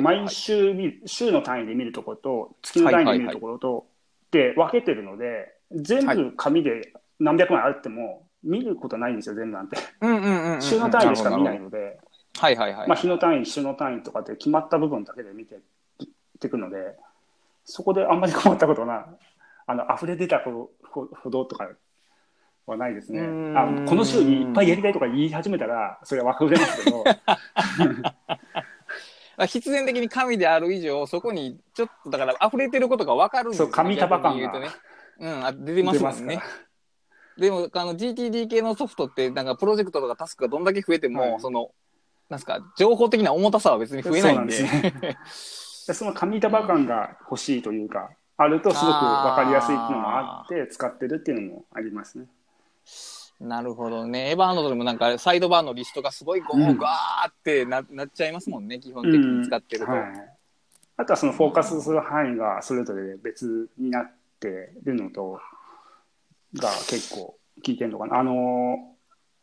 [0.00, 3.86] 毎週見る、週の単位で見るところと、月の単位で見るところと、
[4.30, 9.76] で分けてるので、全部紙で何百枚あっても、見ることないんですよ、全部なんて。
[10.60, 11.98] 週の単位でしか見ないので、
[12.38, 12.88] はいはいはい。
[12.88, 15.58] まあ、日の単位、週の単位とかって決まった部分だけで見て
[16.44, 16.96] いくので、
[17.64, 19.06] そこであんまり困ったことな、
[19.66, 20.70] あの、溢れ出たほ
[21.30, 21.68] どとか
[22.66, 23.20] はないですね。
[23.56, 27.04] あこの週にいっぱいやりたいとか言い始めたら、それは分かりますけど。
[29.46, 33.72] 必然的に神である以上、そこにちょっとだから溢れてることが分かるんですよ、ね。
[33.72, 34.60] そう、神束感が。
[34.60, 34.70] ね、
[35.18, 36.40] うん、あ出てますもんね。
[37.38, 41.70] でも、あの、GTD 系のソフトって、なんかプロジェクトとかタスクがどんだけ増えても、はい、その、
[42.28, 44.54] なんすか、情報的な重たさは別に増えないんで。
[44.54, 45.16] そね。
[45.94, 52.26] その紙束感が欲しいというか、あるとすごく分かりやすいっていうのもあって使ってるっていうのもありますね。
[53.40, 54.30] なるほどね。
[54.30, 59.92] エヴァーノートでもなんかサイドバーのリストがすごいゴーガーってな,、なっちゃいますもんね、基本的に使ってると。
[59.92, 60.10] うんはい、
[60.96, 65.38] あとはそのフォーカスする範囲がそれぞれ別になってるのと、
[66.54, 68.18] が結構効いてるのかな。
[68.18, 68.92] あの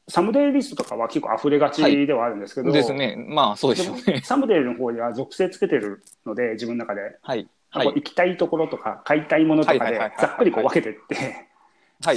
[0.08, 3.16] サムデイリストとかは結構溢れがちではあるんですけど、はい、ですね。
[3.16, 4.22] まあそうでしょうね。
[4.24, 7.18] サムデイの方には属性つけてるので、自分の中で。
[7.22, 7.48] はい。
[7.70, 11.50] はい、行きたいところとか、買いたいものとかで、ざっくりこう分けてって、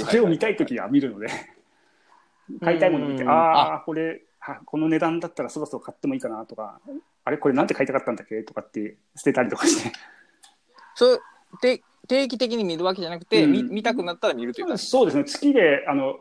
[0.05, 1.29] それを見たいときは見るので、
[2.61, 4.21] 買いたいもの見て、ああ、これ、
[4.65, 6.79] この値段だったらそろそろ買ってもいいかなとか、
[7.25, 9.91] あれ、これなんて買いたかったんだっけとかって捨てたりとかして。
[10.93, 11.21] そう
[11.61, 14.77] で定期的に見るわけじゃなくて、うん、見見たくなったら見るというか。
[14.77, 15.23] そうですね。
[15.25, 16.15] 月であの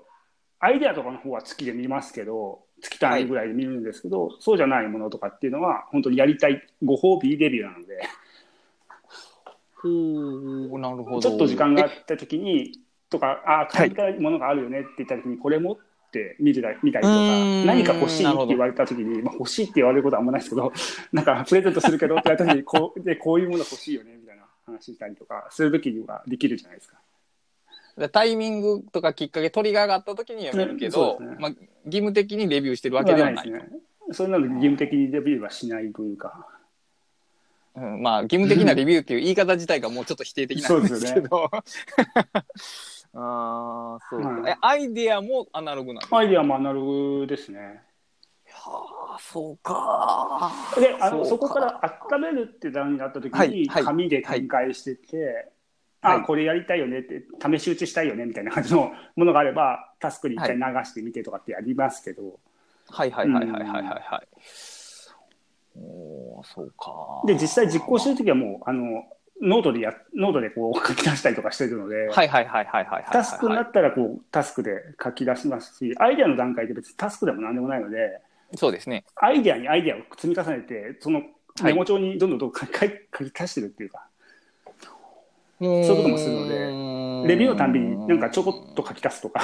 [0.58, 8.00] アイデアとかの方は月で見ますけど、月単位ぐらいで見るんですけど、はい、そうじゃないものとかっていうのは、本当にやりたいご褒美デビューなので、
[9.82, 11.20] ほうなるほど。
[11.20, 12.72] ちょっと時間があった時に、
[13.10, 15.76] とか、あ買いたいものがあるよねって言った時に、これもっ
[16.10, 17.66] て見るだ見たりとかうー、ん。
[17.66, 20.72] 何か欲しいって言われた時に、まあ、欲しいって言われることはあんまないですけど、
[21.12, 24.25] なんかプレゼントするけどって言われた時に、こうでこういうもの欲しいよねみ
[24.66, 26.96] 話したりとか、する時にはできるじゃないですか。
[27.96, 31.50] でタイミングとかきっかけ、トリガーがあった時に読めるけど、ねまあ、
[31.86, 33.50] 義務的にレビューしてるわけではない。
[33.50, 33.70] ですね。
[34.12, 36.46] そういうので義務的にレビューはしないというか。
[37.74, 41.50] うん、まあ、義務的なレビューっていう言い方自体がもうちょっと否定的なんですけど。
[43.18, 46.18] ああ、そうか、はいえ、アイデアもアナログなんですか？
[46.18, 46.84] アイデアもアナロ
[47.20, 47.82] グですね。
[48.56, 50.52] はあ、そうか。
[50.80, 62.38] で、あのそこから温めるって段になった時に、はいはい紙で展開してて、はいあ、これやりたいよねって、試し打ちしたいよねみたいな感じのものがあれば、タスクに一回流してみてとかってやりますけど、
[62.88, 64.28] はいはいはいはいはいはいはい。
[65.78, 67.22] おーそうか。
[67.26, 69.04] で、実際実行してる時はもう、あの、
[69.42, 73.04] ノートでや、ノートでこう書き出したりとかしてるので、はいはいはいはいはいはいはい。
[73.12, 78.20] タスクになったらこう、タスクで書き出しますし、アイデアの段階で別にタスクでもなんでもないので、
[78.54, 79.04] そうですね。
[79.16, 81.22] アイデアにアイデアを積み重ねて、その
[81.62, 84.06] メモ帳にどんどんどん書き書き足してるっていうか、
[85.60, 86.48] そういうこともするの
[87.24, 89.40] でレビューのたんびになんかちょこっと書き足すとか、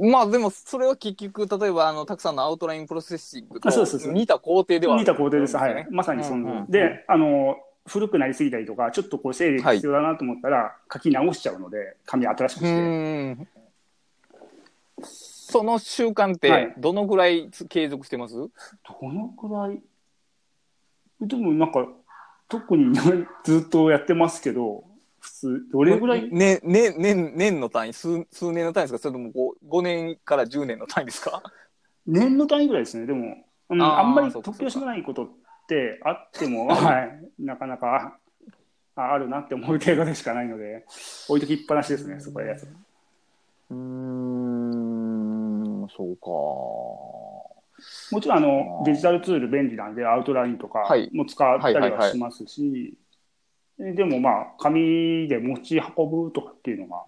[0.00, 4.12] まあでもそれは結局例えばあのたくさんのアウトラインプロセッシングとあそうそうそう。
[4.12, 5.56] 似た工程ではある似た工程です。
[5.56, 5.86] はい。
[5.90, 13.59] まさにその、うんうんで、あの、古くなりすぎたりとか、ちょっとこう整理が必要だなと思ったら、書き直しちゃうので、紙新しくうして。
[15.50, 16.68] んその習慣っはい。
[16.68, 18.50] てどのぐらいつ継続してます、ど
[19.02, 19.82] のくらい？
[21.20, 21.86] でもなんか、
[22.48, 22.94] 特に
[23.44, 24.84] ずっとやってますけど、
[25.18, 26.28] 普通、どれぐらい？
[26.32, 27.92] ねね年年の単位？
[27.92, 28.98] 数数年の単位ですか？
[28.98, 29.32] それとも 5,
[29.68, 31.42] 5年から10年の単位ですか？
[32.06, 33.06] 年の単位ぐらいですね。
[33.06, 33.36] でも、
[33.68, 35.28] うんあんまりそうか突拍子もないことっ
[35.68, 38.18] てあっても、はい、なかなか
[38.96, 40.84] ああるなって思う程度でしかないので、
[41.28, 42.64] 置いときっぱなしですね、そこやつ。
[43.70, 44.99] うーん
[45.96, 46.26] そうか。
[48.12, 51.10] もちろんあのデジタルツール便利なんで、アウトラインとかはい。
[51.12, 52.96] も使ったりはしますし、
[53.78, 57.04] えでもまあ、紙で持ち運ぶとかっていうのが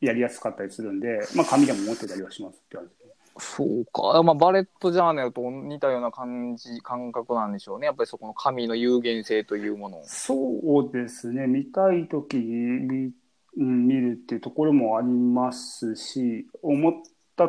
[0.00, 3.08] やりやすかったりするんで、まあ、紙でも持ってたりはしますって感じで。
[3.40, 7.86] そうか、まあ、バレットジャーナルと似たような感じ感覚なんでしょうね。
[7.86, 10.02] やっぱりそこの紙の有限性というものを。
[10.06, 13.12] そうですね、見たいときに見,、
[13.56, 16.92] うん、見るっていうところもありますし、思っ
[17.36, 17.48] た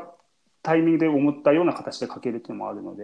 [0.69, 3.03] タイミングで思ったような形で書けるっていうのもあるので、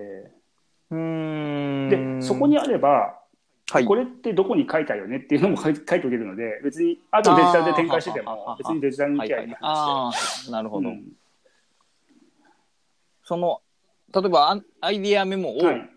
[0.91, 2.19] うーん。
[2.19, 3.17] でそこにあれば、
[3.71, 3.85] はい。
[3.85, 9.57] これってどこに書いたよねっていうのも書いておけるので、別にあとデジタルで展開してても別にデジタルにはいはい行きゃいい。
[9.59, 10.11] 話あ
[10.47, 11.05] あなるほど、うん。
[13.23, 13.61] その
[14.13, 15.89] 例えばアアイディアメモをはい、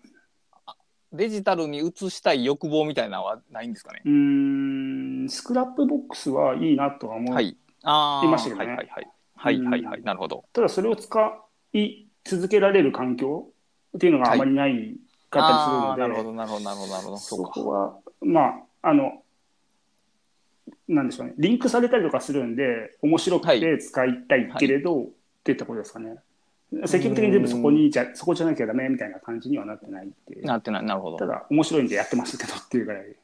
[1.13, 8.65] デジタルに移したい欲望みたいなのはないんですかね、うーんスクラップボックスはいいなとは思いましたよね。
[8.65, 8.87] はいはいはい
[9.35, 9.61] はい。
[9.61, 10.43] はいはいなるほど。
[10.51, 13.49] ただそれを使い続けられる環境
[13.95, 14.95] っていうのがあまりない
[15.29, 17.17] かったりするので、なるほどなるほどなるほどなるほど。
[17.17, 18.41] そこは、ま
[18.81, 19.23] あ、あの、
[20.87, 25.05] なんでしょうね、リンクされたりとかするんで、面白くて使いたいけれど、っ
[25.43, 26.17] ていったことですかね。
[26.85, 30.41] 積極的に全部そこにじゃ、そこじゃなきゃダメみたいな感じにはなってないって。
[30.41, 30.83] なってない。
[30.83, 31.17] なるほど。
[31.17, 33.15] ただ、面白いんでやってますけどっていうぐらい。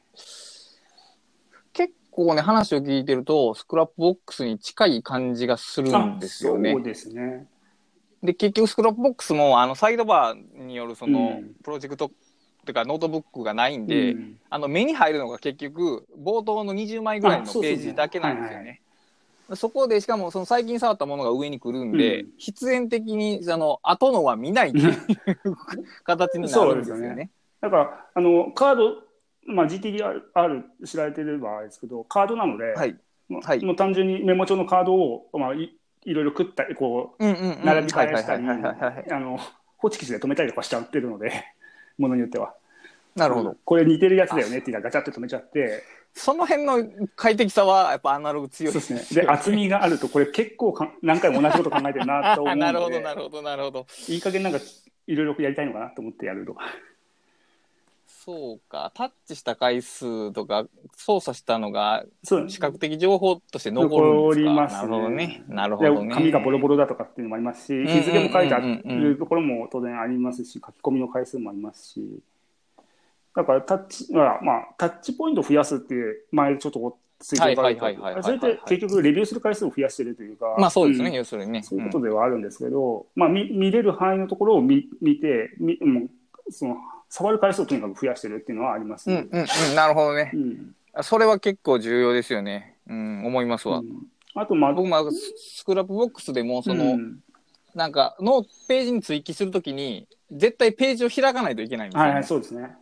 [1.72, 6.72] 結構ね話を聞いてると Scrapbox に近い感じがするんですよね。
[6.72, 7.46] そうですね。
[8.26, 11.54] で結局 Scrapbox もあのサイドバーによるその、うん。
[11.62, 12.14] プロジェクトって
[12.68, 14.38] いうかノートブックがないんで、うん。
[14.50, 18.82] あの目に入るのが結局冒頭の20枚ぐらいのページだけなんですよはいね。
[19.54, 22.30] そこでしかもその最近触ったものが上に来るんで、うん。
[22.36, 24.96] 必然的にあの後のは見ないっていう
[26.04, 27.08] 形になるんですよね。
[27.08, 27.30] よね。
[27.60, 29.02] だから、あの、カード、
[29.46, 32.96] まあ、GTDR 知られてればあれですけど、カードなので、はい。
[33.42, 33.64] はい。
[33.64, 35.54] もう単純にメモ帳のカードを、まあ、
[36.06, 37.24] いいろいろ繰ったり、こう。
[37.24, 39.38] 並び替えしたり、はいはいはいはいはいあの、
[39.76, 41.32] ホチキスで止めたりとかしちゃってるので、
[41.98, 42.54] ものによっては。
[43.14, 43.56] なるほど。
[43.64, 49.02] これ似てるやつだよねって言ったらガチャって止めちゃって、その辺の快適さはやっぱアナログ強いですね。
[49.12, 53.86] で、厚みがあると、これ結構か何回も同じこと考えてるなと思うので、 なるほどなるほどなるほど。
[54.08, 54.58] いい加減なんか
[55.06, 56.62] いろいろやりたいのかなと思ってやるとか。
[58.26, 64.34] そうか、タッチした回数とか操作したのがそう視覚的情報として残るんですか。
[64.34, 64.78] 残りますね。
[64.78, 65.44] なるほどね。
[65.46, 66.14] なるほでどね。
[66.14, 72.20] 紙がボロボロだとかっていうのもありますし、んうん日付も書いてあうんうんうんるところも当然ありますし、書き込みの回数もありますし、
[73.36, 81.12] だからタッチ、まあ、まあ、タッチポイントを増やすっていう、前ちょっとツイートがあるそれって結局レビューする回数を増やしてるというか、まあそうですね、ん。
[81.12, 81.62] 要するにね。
[81.62, 86.08] そういうことではあるんですけど、まあ見見れる範囲のところを見見て、みも
[86.48, 86.76] うその
[87.08, 89.26] 触る回数をとにかく増やしてるっていうのはありますね。
[89.30, 90.36] うんうんうん、なるほどねう。
[90.36, 92.76] んそれは結構重要ですよね。
[92.88, 93.78] うん、思いますわ。
[93.78, 94.06] うん
[94.38, 97.20] あと、まあ、僕もスクラップボックスでも、その、うん
[97.74, 102.74] なんか、のページに追記するときに、絶対ページを開かないといけないんですよ、ねはいはい、そうですね。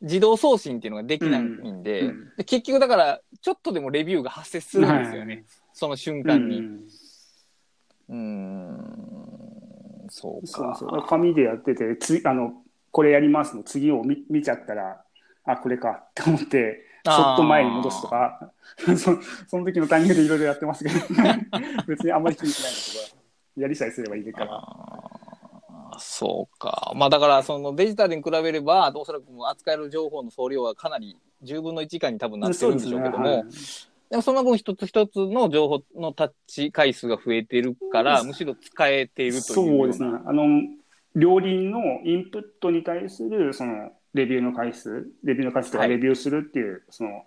[0.00, 5.34] 自動送信っていうのができないんで、うんうんで結局だから、ちょっとでもレビューが発生するんですよね。
[5.34, 5.44] はい
[5.74, 6.60] その瞬う間に。
[6.60, 6.80] ん
[8.08, 10.46] うーん、そうか。
[10.46, 11.02] そうそう。
[11.08, 12.61] 紙でやってて、つあの、
[12.92, 15.02] これやりますの次を見見ちゃったら、
[15.44, 18.52] あ、これかって思って、そっと前に戻すとか、
[18.96, 20.96] そその時のタイミングでいろいろやってますけど、
[21.88, 23.16] 別にあんまり気にしないんですけ
[23.56, 24.62] ど、やりさえすればいいから。
[25.98, 26.92] そうか。
[26.94, 33.44] まあだから、そのデジタルに比べれば、おそらくもう扱える情報の総量はかなり10分の1以下に多分なってるんでしょうけども、はい
[34.10, 39.42] でもその分一つ一つの情報のタッチ回数が増えてるから、むしろ使えているという。
[39.78, 40.10] そうですね。
[40.26, 40.44] あの、
[41.14, 47.24] 両輪のインプットに対する、その、レビューの回数、レビューの回数とかはいレビューするっていう、その、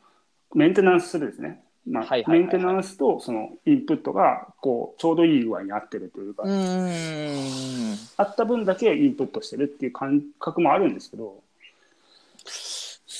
[0.53, 1.61] メンテナンスするですね。
[1.87, 7.95] まあ、はいはいはいはいメンテナンスとそのインプットが、こう、ちょうどいい具合に合ってるというか、うーん。
[8.17, 11.43] 合った分だけインプットしてるっていう感覚もあるんですけど、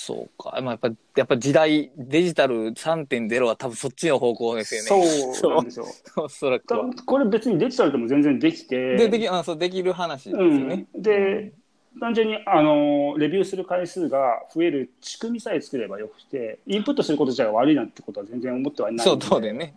[0.05, 0.61] そうか。
[0.61, 5.33] まあ、やっぱ、やっぱ時代、デジタル3.0は多分そっちの方向ですよね。
[5.33, 5.85] そうなんですよ。
[6.15, 6.91] おそらくは。
[7.07, 10.85] これ別にデジタルでも全然できて、で、でき、あそう、できる話ですよね。
[10.93, 11.53] うん、で、
[11.99, 19.73] 単純にあのレビューする回数が増える仕組みさえ作ればよくて、インプットすること自体が悪いなんてことは全然思ってはいないそう、そうだよね。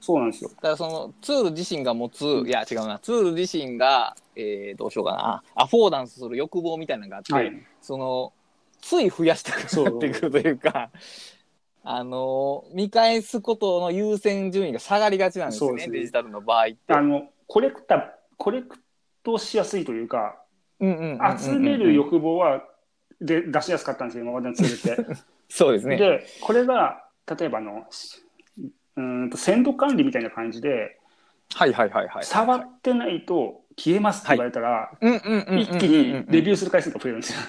[0.00, 0.50] そうなんですよ。
[0.50, 7.50] だからそのツール自身が持つ、いや違うな、ツール自身が、えー、どうしようかな、アフォーダンスする欲望みたいなのがあって、はい。
[7.80, 8.33] その、
[8.84, 10.90] つい増やしたくなってくるというか、
[11.82, 16.92] あの、見返すことの優先順位が下がりがちなんですよね、すねデジタルの場合って。
[16.92, 18.78] あの、コレクタ、コレク
[19.22, 20.36] トしやすいというか、
[20.80, 22.62] 集める欲望は
[23.22, 25.16] で出しやすかったんですよ、今までのツールって。
[25.48, 25.96] そうですね。
[25.96, 27.04] で、これが、
[27.38, 28.22] 例えばあの、し
[28.96, 31.00] うーんと鮮度管理みたいな感じで、
[31.54, 32.24] はいはいはいはい。
[32.24, 37.40] 触ってないと消えますって言われたら、一気にレビューする回数が増えるんですよ。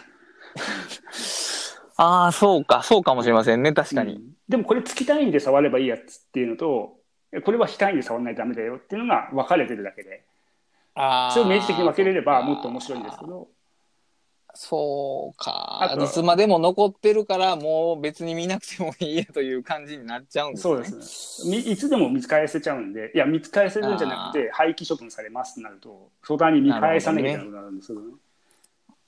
[1.98, 4.14] ああ、そうか、そうかもしれませんね、確かに。
[4.14, 6.98] うんでもこれ月単位で触ればいいやつっていうのと、
[7.32, 10.24] えこれは非単位で触らないとダメだよっていうのが分かれてるだけで、
[10.94, 11.32] ああ。
[11.32, 13.48] それを明示的に分けれればもっと面白いんですけど、
[14.54, 15.38] そう。
[15.38, 20.74] かいつまでも残ってるから、もう別に見なくてもいいやという感じになっちゃうんですね。
[20.74, 21.58] そうですね。
[21.58, 28.14] みいつでも見返せちゃうんで、いや、見返せるんじゃなくて、廃棄処分されますってなると、相談に見返さなきゃいけないことになるんですけどね。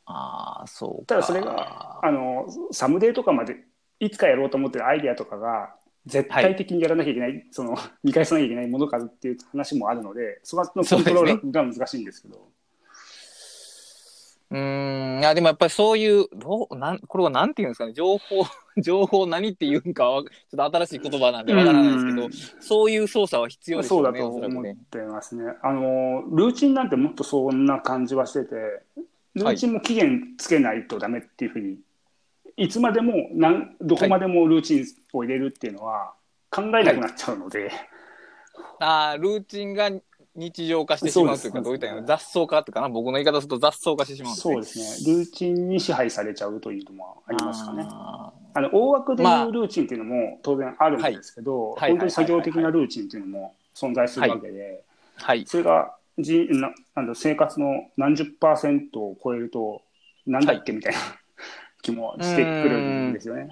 [0.07, 1.05] ああ、そうか。
[1.07, 3.57] ただそれが、あの、サムデーとかまで、
[3.99, 12.47] いつかやろうと思ってるアイデアとかが、絶対的にやらなきゃいけない、その、 見返さなきゃいけないものかっていう話もあるので、そこのコントロールが難しいんですけど。
[14.49, 18.45] うーん、いや、でもやっぱりそういう、どう、なん、これはなんていうんですかね、情報、
[18.81, 20.27] 情報何って言うんかは、ちょ
[20.63, 22.29] っと新しい言葉なんでわからないですけど、
[22.61, 24.75] そういう操作は必要ですよね、そうだと思っ。
[24.89, 25.43] てますね。
[25.61, 28.55] あの、ルーチンなんてもっとそんな感じはしてて、
[29.37, 31.77] ルーチンも期限つけないとダメっていうふうに、
[32.57, 36.13] い、つまでもなん、どこまでもルーチンを入れるっていうのは
[36.49, 37.71] 考えなくなっちゃうので、
[38.79, 39.89] ああ、ルーチンが
[40.35, 44.35] 日常化してしまうというか、どういったの雑草化っていうかな、僕の言い方すると雑草化してしまう。
[44.35, 45.13] そうですね。
[45.13, 47.83] ルーチンに支配されちゃうというのもありますかね。
[47.87, 49.45] ああの大枠でまあ。
[49.45, 51.91] いうルーチンっていうのも当然あるんですけど、はい。
[51.91, 55.45] 本当に作業的なルーチンっていうのも存在するわけで、ーはい。
[55.47, 59.81] それがじななんだ生活の何十パーセントを超えると、
[60.25, 60.99] なんだっけみたいな
[61.81, 63.49] 気もしてくるんですよね、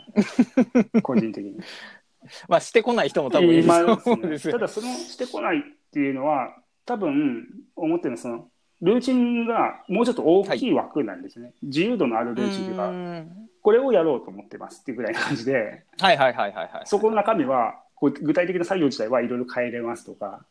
[1.04, 1.60] 個人的に。
[2.49, 4.54] まあ、してこない人も多分いる今と思うんですよ。
[4.54, 8.49] ただ、そのしてこないっていうのは、多分思ってるのはその、
[8.82, 11.54] ルーチンがもうちょっと大きい枠なんですね。
[11.62, 16.69] 自由度のあるルーチンというか、うんこれをやろうと思ってますっていうぐらいの感じで、はいはいはいはいはい。
[16.86, 20.45] そこの中身は、こう具体的な作業自体はいろいろ変えれますとか、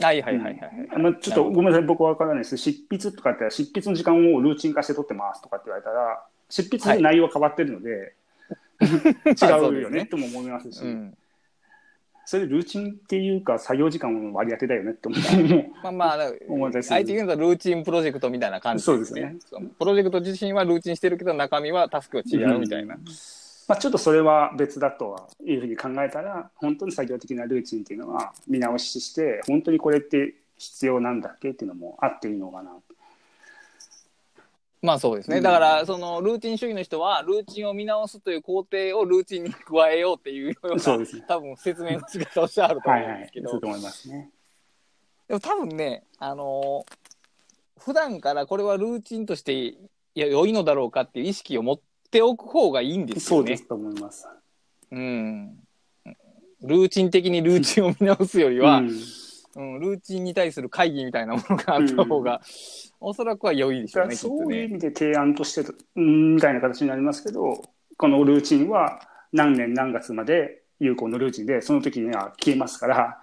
[0.00, 0.88] はいはいはいはいはい。
[0.96, 1.02] うん。
[1.02, 2.56] まあ、ちょっとごめんなさい、僕は分からないです。
[2.56, 8.14] 執筆とかって、執筆の時間をルーチン化して取ってますとかって言われたら、執筆で内容は変わってるので、
[8.80, 11.18] 違うよねとも思いますし、うん。
[12.24, 15.34] それでルーチンっていうか、作業時間の割り当てだよねって思った
[15.82, 16.88] まあまあ、思い出す。
[16.88, 19.36] 相手言うのはルーチンプロジェクトみたいな感じそうですね。
[19.78, 22.98] プロジェクト自身はルーチンしてるけど、中身はタスクは違うみたいな。
[23.68, 32.72] まあ、ちょっとそれは別だとはいうふうに考えたら、本当に作業的なルーチンっていうのは見直しして、本当にこれって必要なんだっけっていうのもあっていいのかな。
[34.80, 35.36] まあそうですね。
[35.36, 43.40] うんだから、そのルーチン主義の人は、ルーチンを見直すという工程をルーチンに加えようっていうような、そうですね多分説明の仕方をしてあるとはいはい思うんですけ。
[43.42, 44.30] ど、そうと思いますね。
[45.26, 47.08] でも多分ね、あのー
[47.80, 49.78] 普段からこれはルーチンとしてい
[50.14, 51.80] や良いのだろうかっていう意識を持っ
[52.10, 53.42] ておく方がいいんですよね。
[53.42, 54.26] そうですと思います。
[54.90, 55.58] うん。
[56.62, 58.90] ルーチン的にルーチンを見直すよりは、うん
[59.56, 62.40] うん、ルーチンに対する会議みたいなものがあった方が、
[63.00, 64.74] おそらくは良いでしょうね、そういう意ね。
[64.74, 67.62] 味で提案として、うんみたいな形になりますけど、
[67.96, 69.00] このルーチンは
[69.32, 73.18] 何年何月まで有効のルーチンで、その時には消えますから、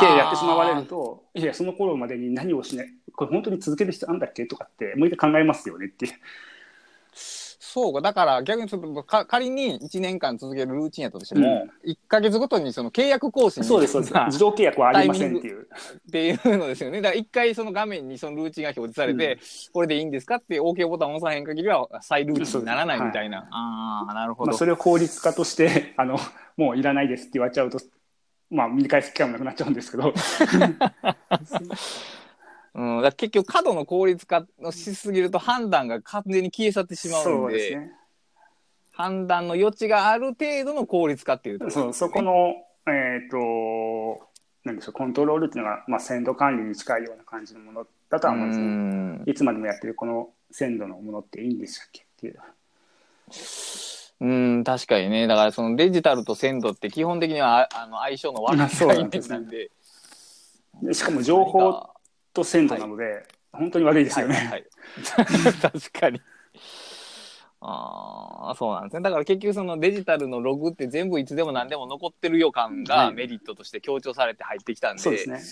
[0.00, 6.12] でやってしまわれると、いや、その頃までに何をしない、これ本当に続ける必要あるんだっけとかって、もう一回考えますよねっていう。
[7.72, 14.12] そうか、だから逆にちょっとか仮に1年間続けるルーチンやったとしても、1ヶ月ごとにその契約更新そうです、そうです。
[14.12, 15.62] が自動契約はありませんっていう。
[15.62, 15.66] っ
[16.10, 17.00] ていうのですよね。
[17.00, 19.38] だから一回その画面にそのルーチンが表示されて、
[19.72, 23.46] これでいいんですかって OK ボタンを押さへん限りは再ルーチンにならないみたいな。
[23.52, 24.50] ああ、なるほど。
[24.50, 26.18] まあ、それを効率化として、 あの、
[26.56, 27.78] もういらないですって言われちゃうと、
[28.50, 30.12] まあ、見返す機会もなくなっちゃうんですけど、
[32.74, 37.92] うん、だ結局過度の効率化をしすぎると判断が完全に消え去ってしまうんで、ですね。
[38.92, 42.54] 判断の余地がある程度の効率化っていうところそう、そこの、
[42.86, 44.28] えっ、と、
[44.64, 48.68] なんでしょう、コントロールっていうのが、まあ、鮮度管理に近いような感じのものだとは思うんですうね。
[48.68, 52.40] んいつまでもやってるこの鮮度のものっていいんでしたっけっていう。
[54.20, 54.26] う
[54.58, 55.26] ん、確かにね。
[55.26, 59.70] だからそのデジタルと鮮度って基本的にはああの相性の悪いそうな概念んですねなんで。
[60.82, 61.89] でしかも情報
[62.32, 64.34] と鮮度なので、本当に悪いですよね。
[64.34, 64.64] はいはい、
[65.60, 66.20] 確かに。
[67.62, 69.02] ああ、そうなんですね。
[69.02, 75.42] だから結局そのデジタルのログって全部いつでも何でも残ってる予感はいがメリットとして強調されて入ってきたんで、そうですね。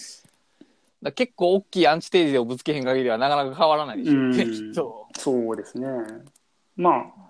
[1.03, 5.07] だ結構大きいアンチテーゼをぶつけへん限りはなかなか変わらないでしょうね、うんきっと。
[5.17, 5.87] そうですね。
[6.77, 7.28] まあ、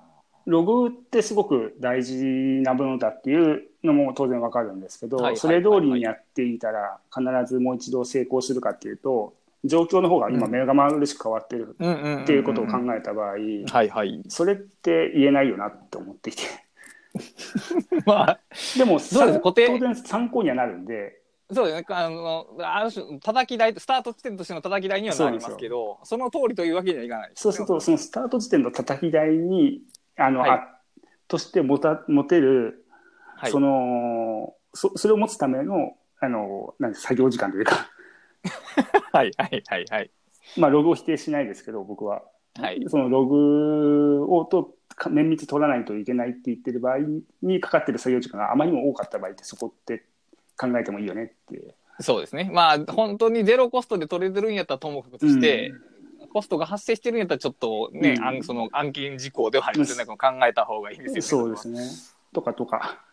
[0.48, 2.16] ログってすごく大事
[2.62, 9.34] なものだっていうのも当然わかるんですけど、それ通りにやっていたら必ずもう一度成功するかっていうと、
[9.64, 11.76] 状況の方が今目が丸しく変わってる
[12.22, 13.34] っていうことを考えた場合。
[14.28, 16.42] それって言えないよなって思っていて。
[18.06, 18.40] まあ、
[18.76, 21.20] でも、そうですさ固定当然参考にはなるんで、
[21.52, 21.86] そうですね。
[21.88, 29.80] あの、ある種、叩き台、スタート地点としての叩き台にはなりますけど、その通りというわけにはいかないそうすると、そのスタート時点の叩き台に、
[30.18, 30.74] あの、はいあ
[31.28, 32.86] として持た持てる
[33.36, 33.60] はいそ。
[33.60, 37.90] のそそれを持つためのあのなんて作業時間というか、
[39.12, 40.10] はいはいはいはい。
[40.56, 42.22] まあ、ログを否定しないですけど僕は、
[42.58, 42.84] はい。
[42.88, 46.98] そのログをとか綿密に取らないといけないって言ってる場合
[47.42, 50.04] にかかってる作業時間があまりにも多かった場合ってそこって
[50.56, 51.74] 考えてもいいよねって。
[52.00, 52.50] そうですね。
[52.52, 55.72] まあ、本当にゼロコストで取れてるんやったらともかくとして、
[56.28, 60.06] コストが発生してるんやったらちょっとね、うんあんその懸案事項ではありますよね。
[60.06, 60.16] 考
[60.46, 61.20] えた方がいいですよね。
[61.22, 61.80] そうですね。
[62.32, 63.04] とかとか。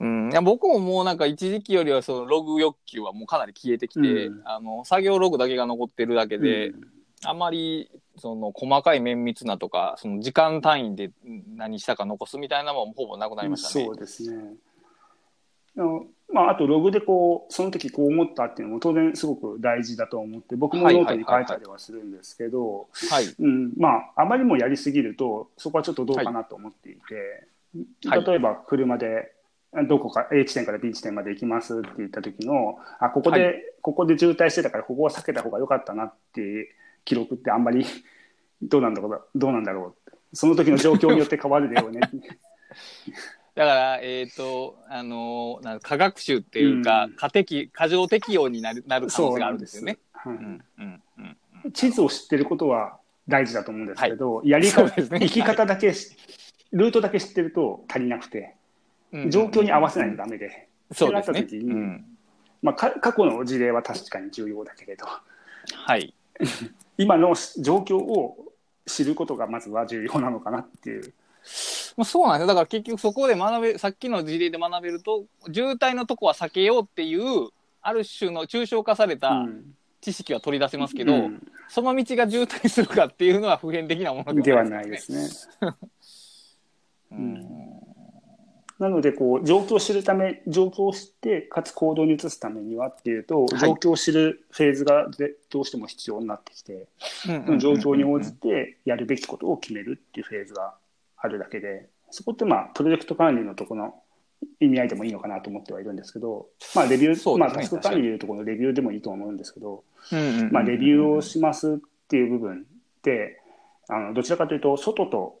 [0.00, 6.80] うん、いや僕ももうなんか一時期よりはそのログ欲求はもうかなり消えてきて、うんあの作業ログだけが残ってるだけで、うん
[7.24, 11.12] あまりその細かい綿密なとかその時間単位で
[11.54, 13.84] 何したか残すみたいなのもほぼなくなりましたね。
[13.84, 14.56] そうですね。
[16.32, 23.24] まあ、あとログでこうその時こう思ったっていうのも当然すごく大事だと思って僕もノートに書いたりはするんですけど、はい。
[23.38, 28.24] うん、まああまりもやりすぎるとそこはちょっとどうかなと思っていて、はい。
[28.24, 29.32] 例えば車で
[29.88, 33.54] どこか A 地点から B 地点まで行きますって言った時のあここで、はい。
[33.82, 36.68] ここで渋滞してたからここは避けた方が良かったなっていう
[37.04, 37.84] 記録ってあんまり
[38.62, 40.12] どうなんだろうどうなんだろう。
[40.34, 42.00] その時の状況によって変わるでよね
[43.54, 47.12] だから、えっ、と、あのーなんか科学習っていうか、うん。
[47.14, 49.98] 過適、過剰適用になるなる可能性があるんですよね。
[51.74, 52.98] 地図を知ってることは
[53.28, 55.18] 大事だと思うんですけど、やり方、ね。
[55.20, 56.16] 行き方だけし、
[56.72, 58.54] ルートだけ知ってると足りなくて、
[59.12, 59.30] うん。
[59.30, 61.40] 状況に合わせないとダメで、そうですね。
[61.40, 62.04] ってなった時にうん。
[62.62, 66.14] まあ、か過去の事例は確かに重要だけれど、はい。
[66.96, 68.52] 今の状況を
[68.86, 71.12] 知ることがまずは重要なのかなっていう。
[71.96, 72.46] まあ、そうなんですよ。
[72.48, 77.50] だから結局そこで学べ、さっきの事例で学べると、渋滞のとこは避けようっていう、
[77.82, 85.68] ある種の抽象化されたうん知識は取り出せますけど、うんその道が渋滞するかっていうのは普遍的なものでではないいですね。
[85.70, 85.74] ね。
[87.12, 87.62] うん
[88.78, 96.88] なのでこう状況を知るため状況を知ってかつ行動に移すためにはっていうと、はい状況を知るフェーズがでどうしても必要になってきて、
[97.46, 100.74] うん状況に応じてやるべきことを決めるっていうフェーズが
[101.22, 103.94] あるだけでそこってまあプロジェクト管理のところの
[104.60, 109.84] 意味合いでもいいのかなと思ってはいるんですけど、まあ、レビュー、ねまあタスク管理でいうところのレビューでもいいと思うんですけど、
[110.50, 113.40] まあ、レビューをしますっていう部分って
[113.88, 115.40] あのどちらかというと外と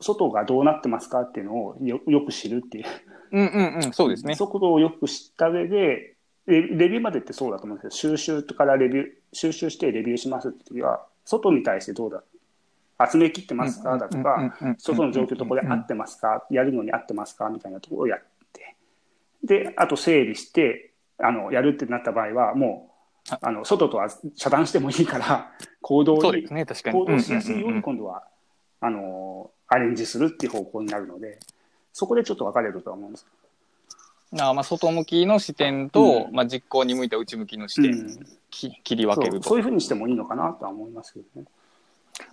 [0.00, 2.84] 外がどうなってますかっていうのをよよく知るっていう
[3.32, 4.36] うんうんうん、そうですね。
[4.36, 6.14] そこをよく知った上で
[6.46, 12.22] レレビューまでってそうだと思うんですけど収集からレビュー収集してレビューしますって時は外に対してどうだ
[13.10, 13.98] 集め切ってますか？
[13.98, 16.46] だとか外の状況とこれ合ってますか？
[16.50, 17.48] やるのに合ってますか？
[17.48, 18.24] みたいなところをやって
[19.44, 22.90] で、あと整理して、あの、やるってなった場合は、も
[23.30, 25.50] う、あの、外とは遮断してもいいから、
[25.82, 26.64] 行動にね。
[26.64, 28.24] 行動しやすいように今度は、
[28.80, 31.38] あの、アレンジするっていう方向になるので、
[31.92, 33.26] そこでちょっと分かれるとは思うんです。
[34.32, 39.42] だからまあ外向きの視点と、うんまあ、実行に向いた内向きの視点、うんき切り分けると。
[39.42, 41.46] そうそういうふうにしてもいいのかなとは思いますけどね。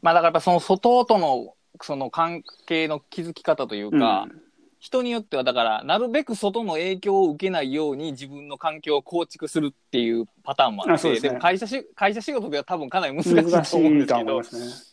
[0.02, 4.42] まあだからやっぱその外とのその関係の築き方というか、うん。
[4.82, 11.34] 人によってはだからなるべく外の影響を受けないように自分の環境を構築するっていうパターンもあってあそうですね。
[11.34, 14.92] も会社し会社仕事では多分かなり難しいと思うん難ですけどますね。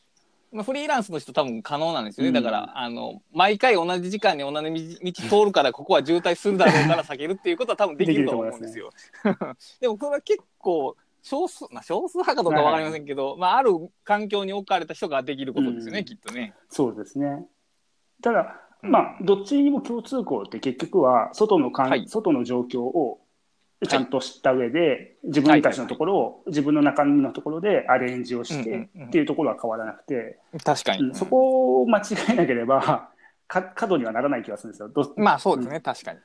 [0.53, 2.35] まあ、フリーランスの人多分可能なんですよね、うん。
[2.35, 8.91] だからあの毎回同じ時間に同じ道道通るからここは渋滞するだろうから避けるっていうことは多分できると思うんですよ。
[9.81, 10.97] で もこれは結構
[11.29, 13.73] 少数、まあ、少数派かどうかわかりませんけど、まあ、ある
[14.03, 16.55] 環境に置かれた人ができることですよね、うんきっとね。
[16.71, 17.47] そうですね。
[18.23, 23.21] ただ、うんまあ、どっちにも共通項って結局は、外のかん、はい外の状況を
[23.87, 31.03] ちゃんと知った上で、自分たちのところを、自分の中身のところでアレンジをしてうんうんうんっていうところは変わらなくて、確かに。
[31.05, 33.11] うんそこを間違えなければ、
[33.47, 34.89] か過度にはならない気がするんですよ。
[34.89, 36.19] どまあそうですね、確かに。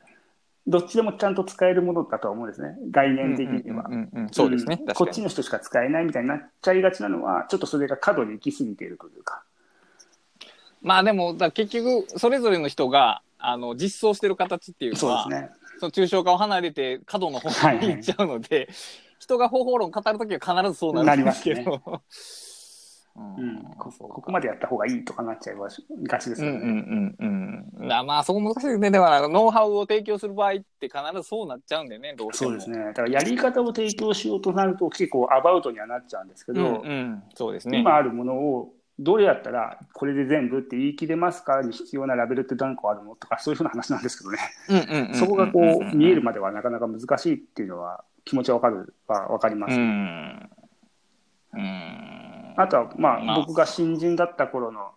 [0.66, 2.78] どっちでもちゃんと使えるものだとは思うんですね。
[2.90, 3.90] 概念的には
[4.32, 4.82] そうですね。
[4.96, 9.44] こっちの人しか使えないみたいになっちゃいがちなのは、ちょっとそれが過度に行き過ぎているというか。
[10.82, 15.50] まあでも、だ結局、それぞれの人が、あの、実装してる形っていうのは、そうですね。
[15.80, 18.70] その抽象化を離れて角の方に行っちゃうので、
[19.20, 22.02] 人が方法論語るときは必ずそうなるんですけど。
[23.78, 25.70] こここまでやった方がいいとかなっちゃいが
[26.18, 26.58] ちですよね。
[26.58, 27.88] うんうんうんうん。
[27.88, 28.90] だまあそこ難しいですね。
[28.90, 32.52] でもノウハウを提供する場合って必ずそうなっちゃうんだよね、どうしても。
[32.52, 32.86] そうですね。
[32.86, 37.80] だからやり方を提供しようとなると結構アバウトにはなっちゃうんですけど、うんうん、そうですね。
[37.80, 45.14] 今あるものをどれやったらこれで全部って言い切れますかに必要なラベルって何個あるのとかそういうふうな話なんですけどね。
[45.14, 49.76] そこがこう見えるまではなかなか難しいっていうのは気持ちはわかるはわかります。
[49.76, 49.82] うん。
[49.82, 50.50] うん。
[51.56, 54.92] あとはまあまあ僕が新人だった頃の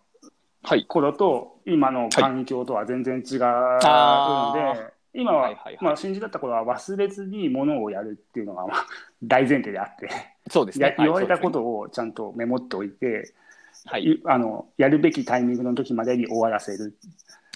[0.62, 0.84] はい。
[0.86, 3.38] 頃と今の環境とは全然違うので、
[3.84, 8.86] あ今は、はいはいはいまあ、新人だった頃は忘れずにものをやるっていうのがまあ
[9.22, 10.08] 大前提であって、
[10.50, 11.04] そうですねや。
[11.04, 13.32] 言われたこはいとをちゃんとメモっておいて、
[13.86, 14.04] はい。
[14.04, 16.96] いあのやるべきタイミングの時までに終わらせる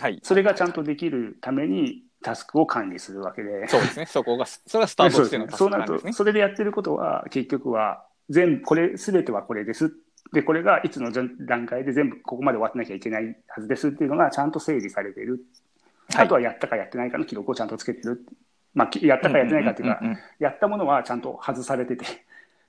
[0.00, 0.20] はい。
[0.22, 3.68] それがちゃんとできるためにタスクを管理するわけで。
[3.68, 4.06] そうですね。
[4.06, 6.12] そこが、それがスタートしてのタスそうなると、クなんですね。
[6.12, 9.92] それでやってることは、結局は、全部、これ、すべてはこれです。
[10.32, 15.32] で、これがいつの段階で全部ここまで終わってなきゃいけないはずですっていうのがちゃんと整理されている。
[16.12, 18.26] はいあとはやったかやってないかの記録をちゃんとつけてる。
[18.74, 20.00] まあ、きやったかやってないかっていうか、
[20.38, 22.04] やったものはちゃんと外されてて、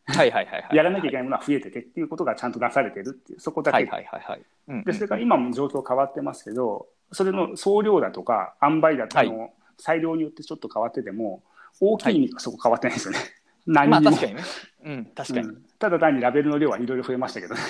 [0.05, 0.76] はいはいはいはい。
[0.76, 4.41] やらなきゃいけないものは増えててっていうことがちゃんと出されてるっていう、そこだけはいはいはいはい。
[4.68, 11.43] うんで、それから今も状況変わってますけど、それの総量だとか、塩梅だとかの裁量によってちょっと変わってても、
[11.80, 13.20] 大きい意味がそこ変わってないですよね。
[13.66, 14.01] 何にも。
[14.01, 14.43] まあ確かにね。
[14.84, 15.48] うん、確かに。
[15.48, 17.62] うんただ単にラベルの量はいろいろ増えましたけどね。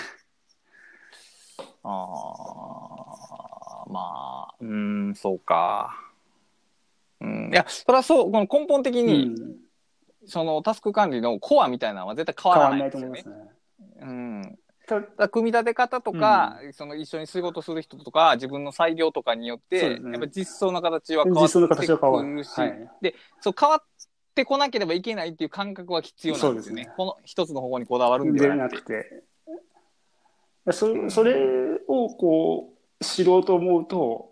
[1.81, 1.89] ああ、
[3.89, 5.95] まあ、うーん、そうか。
[7.21, 9.61] うん、いや、それはそう、この根本的うに、ん
[10.27, 13.23] そのタスク管理のコアみたいなのは絶対変変わわらないですよね。
[13.23, 13.25] ね。
[14.01, 14.59] うん。
[14.87, 22.27] ただ組み立て方とか、その一緒に仕事する人とか、自分の裁量とかによって、ねやっぱ実装の形は変わ実って装の形は変わる。
[22.27, 22.89] くるし、はい。
[23.39, 23.83] そう変わっ
[24.33, 26.85] てこなければいけないっていう感覚は必要なんですよね。
[26.85, 29.23] ねこの一つの方向にこだわるんでではなくて。
[30.71, 34.31] そそれをこう知ろうと思うと、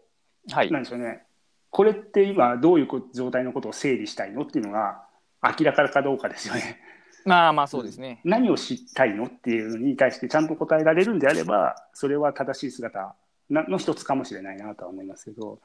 [0.51, 0.71] はい。
[0.71, 1.23] なんでしょうね、
[1.69, 5.03] これって今どういうこ状態のことを整理したいのっていうのが
[5.43, 6.79] 明らかかどうかですよね。
[7.25, 8.21] まあまあそうですね。
[8.23, 13.15] 何を知りたいのっていうのに対してちゃんと答えられるんであれば、それは正しい姿
[13.49, 15.59] なの一つかもしれないなとは思いますけど、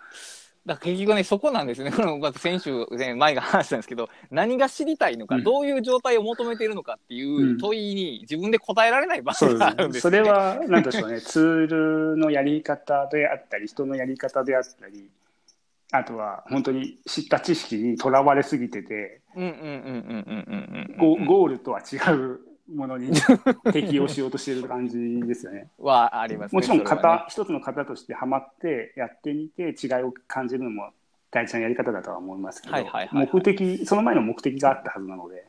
[0.67, 1.93] だ結局ね、そこなんですよね。
[1.97, 9.95] このまず先週、ね、前が話したんですけど、何が知りたいのか、うんどういう状態を求めているのかっていう問いに自分で答えられない場合があるんで。
[9.95, 10.25] ですすよね。
[10.25, 11.67] それは、なんでしょうね、 ツー
[12.13, 15.11] ルのやり方であったり、人のやり方であったり、
[15.93, 21.27] あとは本当に知った知識にとらわれすぎてて、うんうんうんうんうんうんうんゴうん。
[21.27, 22.41] ゴールとは違う
[22.73, 23.13] ものに
[23.73, 25.69] 適応しようとしている感じですよね。
[25.79, 26.57] はありますね。
[26.57, 30.91] もちろん型、ね一つの型としてはまってやってみて違いを感じるのも
[31.31, 35.45] 大事なやり方だとは思いますけど、はいはいはいはい目的、その前の目的があったはずなので、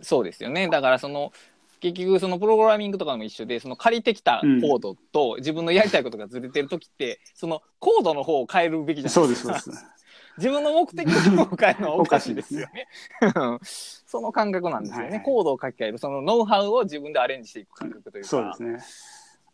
[0.00, 0.68] そうですよね。
[0.68, 1.32] だからその、
[1.80, 9.60] 結局そのプログラミングとかも一緒で、その借りてきたコードと自分のやりたいことがずれてるときって、そのコードの方を変えるべきじゃないそうです、ですか。
[9.60, 9.95] そうです。
[10.38, 12.88] 自分の目的を変えるのはおかしいですよね。
[13.62, 15.22] その感覚なんですよね、はいはい。
[15.22, 18.28] コードを書き換える、そのノウハウを自分でアレンジしていく感覚というか。
[18.28, 18.78] そうですね。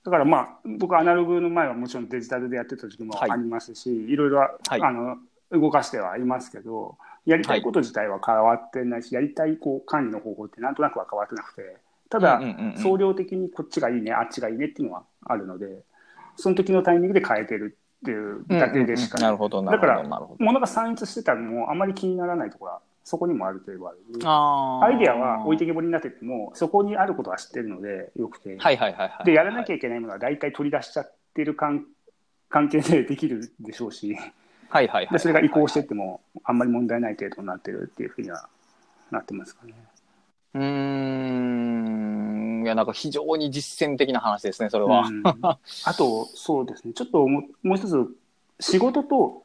[0.04, 3.30] だからまあ、僕アナログの前はもちろんデジタルでやってた時もはい。
[3.30, 4.82] ありますし、い、ろいろ、はい。
[4.82, 5.18] あの
[5.52, 11.76] 動かしてはいますけど、やりたいこと自体は変わってないし、やりたいこう管理の方法ってなんとなくは変わってなくて、
[12.08, 12.40] ただ、
[12.76, 15.84] 総量的にこっちがいいね、あっちがいいねっていうのはあるので、
[16.36, 20.44] その時のタイミングで変えてるっていうだけでしかうんうんうんなるほど、だからなるほど。
[20.44, 23.98] 物が散逸してたのもあまり気にならないところはそこにもある程度ある。
[24.24, 29.24] あーアイデアは置いてけぼりになってても、そこにあることは知ってるのでよくて、はいはいはいはい。
[29.24, 31.86] で、やらなきゃいけないものは大体取り出しちゃってる関
[32.48, 34.14] 関係でできるでしょうし、
[34.68, 35.09] はいはいはい。
[35.12, 38.48] でそれが移行してっても、あんまり問題ない程度になってるっていうふうには
[39.11, 39.74] なってますかね。
[40.55, 42.62] うーん。
[42.64, 45.00] いや、なんか非常に実践的な話ですね、それは。
[45.00, 45.34] うん あ
[45.96, 48.16] と、そうですね、ちょっともうもう一つ、
[48.61, 49.42] 仕事と、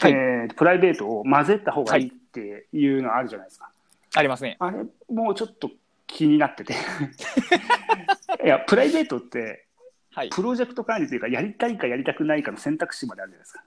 [0.00, 3.70] はいえープライベートを混ぜた方がいいっていうのあるじゃないですか。
[4.14, 4.56] ありますね。
[4.60, 5.70] あれ、もうちょっと
[6.06, 6.74] 気になってて。
[8.44, 9.66] いや、プライベートって、
[10.12, 10.30] はい。
[10.30, 13.62] プロジェクト管理というか、やりたいかやりたくないかの選択肢まであるじゃないですか。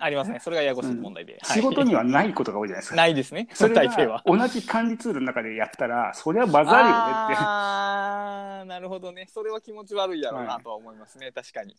[0.00, 0.38] ありますね。
[0.40, 1.38] それがややこしい問題で。
[1.42, 2.96] はい仕事にはないことが多いじゃないですか。
[2.96, 3.48] ないですね。
[3.52, 4.38] それ大抵はが。
[4.38, 6.96] 同じ管理ツールの中でやったら、それはバズるよねって。
[6.98, 9.26] ああ、なるほどね。
[9.28, 11.32] それは気持ち悪いやろうなとは思いますね。
[11.32, 11.74] 確かに。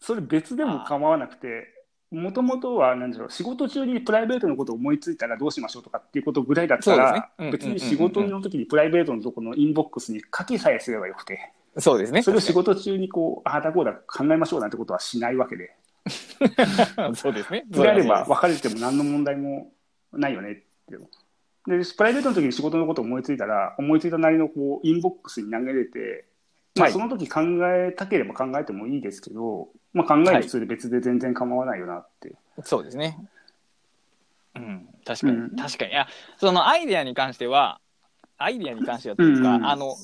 [0.00, 1.68] それ別でも構わなくて、
[2.10, 12.22] もともとは、なんでしょう、仕事中にプライベートのことを思いついたらどうしましょうとかっていうことぐらいだったら別に仕事の時にプライベートのとこのインボックスに書きさえすればよくて、そうですね。
[12.22, 15.76] それを仕事中にこう、ああだこうだ考えましょうなんてことはしないわけで、
[17.14, 17.64] そうですね。
[17.68, 19.72] であれば別れても何の問題も
[20.12, 20.64] ないよねって。
[21.66, 26.26] で、プライベートの時に仕事のことを思いついたら、思いついたなりのこうインボックスに投げれて、
[26.74, 27.40] まあ、はいその時考
[27.72, 32.34] えたければ考えてもいいですけど、まあ、考える普通で別で全然構わないよなって。
[32.64, 33.18] そうですね。
[34.54, 35.90] うん、確かに、うん確かに。
[35.92, 36.06] いや、
[36.38, 37.80] そのアイデアに関しては、
[38.38, 39.94] アイデアに関してはというか、うんうんあの、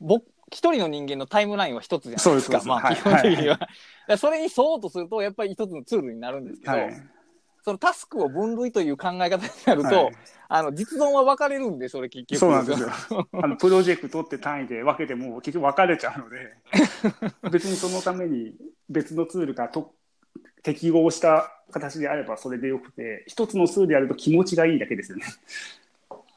[0.00, 2.60] 僕、一人の人間のタイムラインは一つじゃないですか。
[2.60, 3.56] すまあ、基本的には。
[3.56, 3.68] だか
[4.12, 7.02] らそれに沿おうとすると、やっぱり一つのツールになるんですけど、はい。
[7.62, 10.14] そのタスクを分類という考え方になると、はい
[10.52, 12.38] あの、実存は分かれるんで、それ結局。
[12.38, 13.28] そうなんですよ。
[13.40, 16.54] あのプロジェクトって単位で分けても結局分かれちゃうので、
[17.52, 18.56] 別にそのために
[18.88, 19.94] 別のツールがと
[20.64, 25.24] 適合した形であればそれでよくて、一つのツールでやると気持ちがいいだけですよね。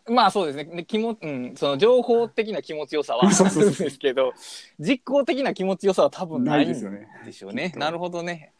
[0.10, 0.66] まあそうですね。
[0.66, 4.34] で気も、うん、その情報的な気持ちよさは あるんですけど、
[4.80, 7.74] 実行的な気持ちよさは多分ないんですよねでしょうねきっ。
[7.74, 8.54] となるほどね。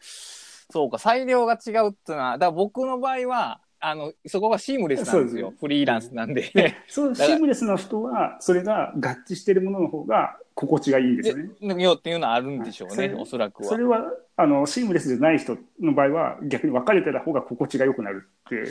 [0.70, 5.20] そうか、裁量が違うっていうのは、だから僕の場合は、あの、そこがシームレスなんですよ。
[5.20, 6.50] そうですねフリーランスなんで。
[6.54, 11.50] で、そのだからシームレスの人は、それが合致しているものの方が心地がいいんですよね。
[11.60, 13.76] で、よっていうのはあるんでしょうね、おそらくはそ。
[13.76, 18.70] れはあのシームレスじゃない人の場合は逆に分かれてた方が心地が良くなるって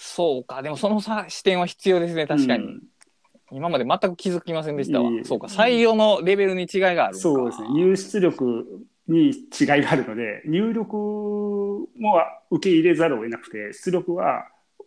[0.00, 2.64] そうか、でもそのさ視点は必要ですね、確かに。
[2.64, 2.82] うん。
[3.50, 5.10] 今まで全く気づきませんでしたわ。
[5.10, 5.20] いえい。
[5.22, 5.24] え。
[5.24, 7.68] そうか、採用のレベルに違いがあるそうですね。
[7.70, 8.64] 入出力
[9.08, 11.88] に違いがあるので入力も
[12.50, 14.46] 受け入れざるを得なくて出力は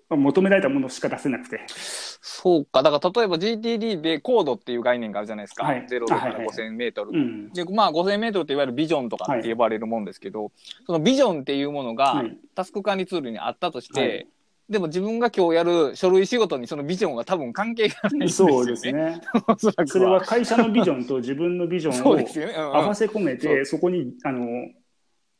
[0.09, 1.59] 求められたものしか出せなくて。
[1.67, 5.65] そうか、だから例えば GTD でコードっていう概念があるじゃないですか。
[5.65, 5.85] はい。
[5.89, 6.47] 0からはいはい。
[6.47, 7.11] 5000メートル。
[7.11, 7.51] うん。
[7.51, 10.51] で、まあ5000メートルっていわゆるビジョンとかって呼ばれるもんですけど、
[10.85, 12.37] そのビジョンっていうものがはい。
[12.55, 14.27] タスク管理ツールにあったとして、はい
[14.71, 18.53] でも自分が今日やる書類仕事にそのビジョンは多分関係がないんですよね。
[18.53, 18.91] そうです。
[18.91, 19.21] ね。
[19.45, 19.87] おそらくは。
[19.87, 24.47] それは会社のビジョンと自分のビジョンを合わせ込めてそこにあの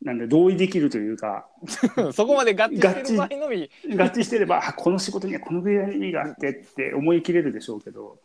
[0.02, 1.48] なんで同意できるというか。
[2.12, 8.18] そこまで合致してる場合のみ、合致してればあこの仕事にはこのぐらいの意味があってって思い切れるでしょうけど。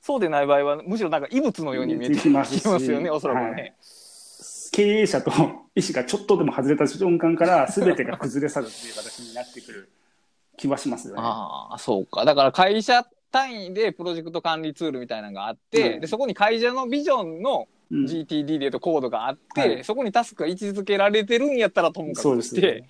[0.00, 3.50] そうでない場合は、むしろなんか異物のように見えてきますしますよね、おそらくね。
[3.52, 3.74] はい。
[4.72, 5.30] 経営者と
[5.76, 9.88] 意思がちょっとでも外れた瞬間から全てが崩れ去るっていう形になってくる
[10.56, 11.20] 気はしますよね。
[11.22, 12.24] ああ、そうか。
[12.24, 22.88] だから会社単位でプロジェクト管理ツールみたいなのがあって、うんでそこに会社のビジョンのうん GTD で言うとコードがあって、はいそこにタスクが位置づけられてるんやったらともかくして、ですよね。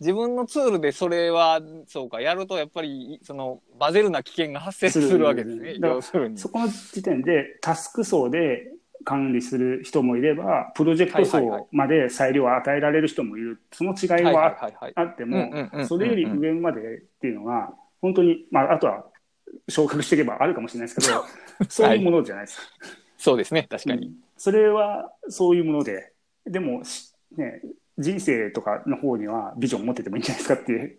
[0.00, 5.74] 自分のツールでそれは、そうか、やるとやっぱり、その、バゼルな危険が発生するわけですね。
[6.02, 6.38] するに。
[6.38, 8.72] そこの時点でタスク層で
[9.08, 13.58] 管理する人もいれば、プロジェクトはいはいはい層まで裁量を与えられる人もいる。
[13.72, 14.92] その違いはいはいははいはい。
[14.94, 19.06] あってうんうんうんうんうんも、それより上までっていうのは、本当に、まあ、あとは
[19.68, 21.24] 昇格していけばあるかもしれないですけど、
[21.70, 22.66] そういうものじゃないですか。
[23.16, 24.14] そうですね、確かに。
[24.36, 26.12] それはそういうもので、
[26.44, 27.62] でも、しね、
[27.96, 30.98] 人生とかの方にはビジョンを持っててもいいんじゃないですかっていう、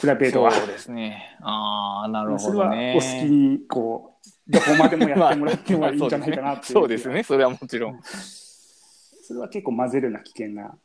[0.00, 0.50] プライベートは。
[0.50, 1.36] そうですね。
[1.42, 2.94] ああ、なるそれはほどね。
[2.96, 6.72] お好きに、こう、どこまでもやってもらってもいいんじゃないかなって。
[6.72, 8.00] そうですね、それはもちろん。
[9.22, 10.76] それは結構混ぜるな危険な。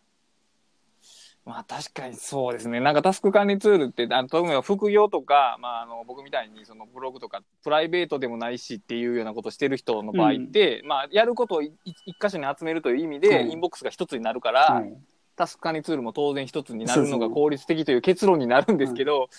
[1.45, 2.79] まあ確かにそうですね。
[2.79, 11.73] なんかタスク管理ツールって、あの副業とか、まああの僕みたいにそのブログとかプライベートでもないしっていうようなことをしてる人の場合って、まあやることをい
[12.05, 14.93] 一箇所に集めるという意味で、はいインボックスが一つになるから、はい。
[15.35, 19.29] タスク管理ツールも当然一つになるのそうそうが効率的という結論になるんですけど、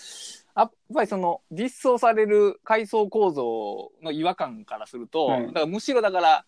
[0.55, 6.45] やっぱりその実装される階層構造の違和感からすると、はいだからむしろだから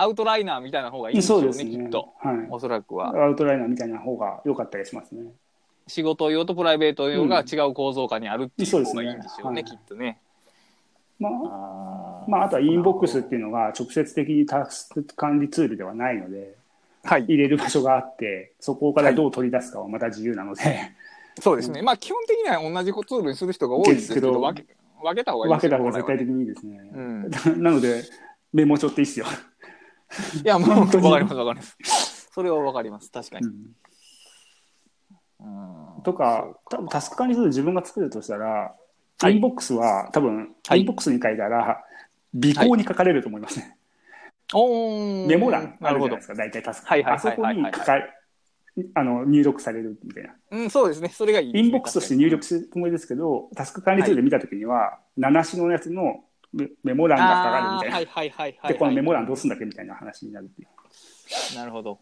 [0.00, 2.14] アウトライナーみたいな方がいいんでしょうね、きっと。
[2.20, 2.46] はい。
[2.50, 3.08] おそらくは。
[3.08, 5.32] アウトライナーみたいな方が良かったりしますね。
[5.88, 10.20] 仕事用とプライベート用が違う構造化にあるっていう方がいいんでしょうね、そうですねきっとね。
[11.18, 16.54] まあ、まあ、あとはインボックスっていうのが直接的にタスク管理ツールではないので、
[17.02, 17.24] はい。
[17.24, 20.92] 入れる場所があって、そこからどう取り出すかはまた自由なので、
[21.40, 21.82] そうですね。
[21.82, 26.90] まあ基本的には同じツールにする人が多いですけど、ですけど分け分けた方がいい分けた方が絶対的にいいですね。
[26.92, 27.30] うん
[27.62, 28.04] なので、
[28.52, 29.26] メモ帳っていいっすよ。
[30.42, 32.28] いや、もう、本当にわかります、わかります。
[32.32, 33.46] それはわかります、確かに。
[33.46, 33.54] うん
[35.40, 38.74] うんとか、多分タスク管理ツール自分が作るとしたら、
[39.20, 41.84] はいインボックスは多分、はいインボックスに書いたら、
[42.34, 43.76] 備考に書かれると思いますね。
[44.54, 46.88] おーメモ欄あなるほどるじゃないですか、大体タスク。
[46.88, 47.98] はいはいあそこはいはいはいに書か
[48.94, 50.34] あの入力されるみたいな。
[50.50, 51.08] うん、そうですね。
[51.08, 57.96] それがいいインボックスとして入力するつもりですけど、タスク管理ツールで見たときには、7種のやつのメメモ欄がかかるみたいな。
[57.96, 58.72] はいはいはいはい。
[58.72, 61.56] で、このメモ欄どうするんだっけみたいな話になるっていう。
[61.56, 61.98] なるほど。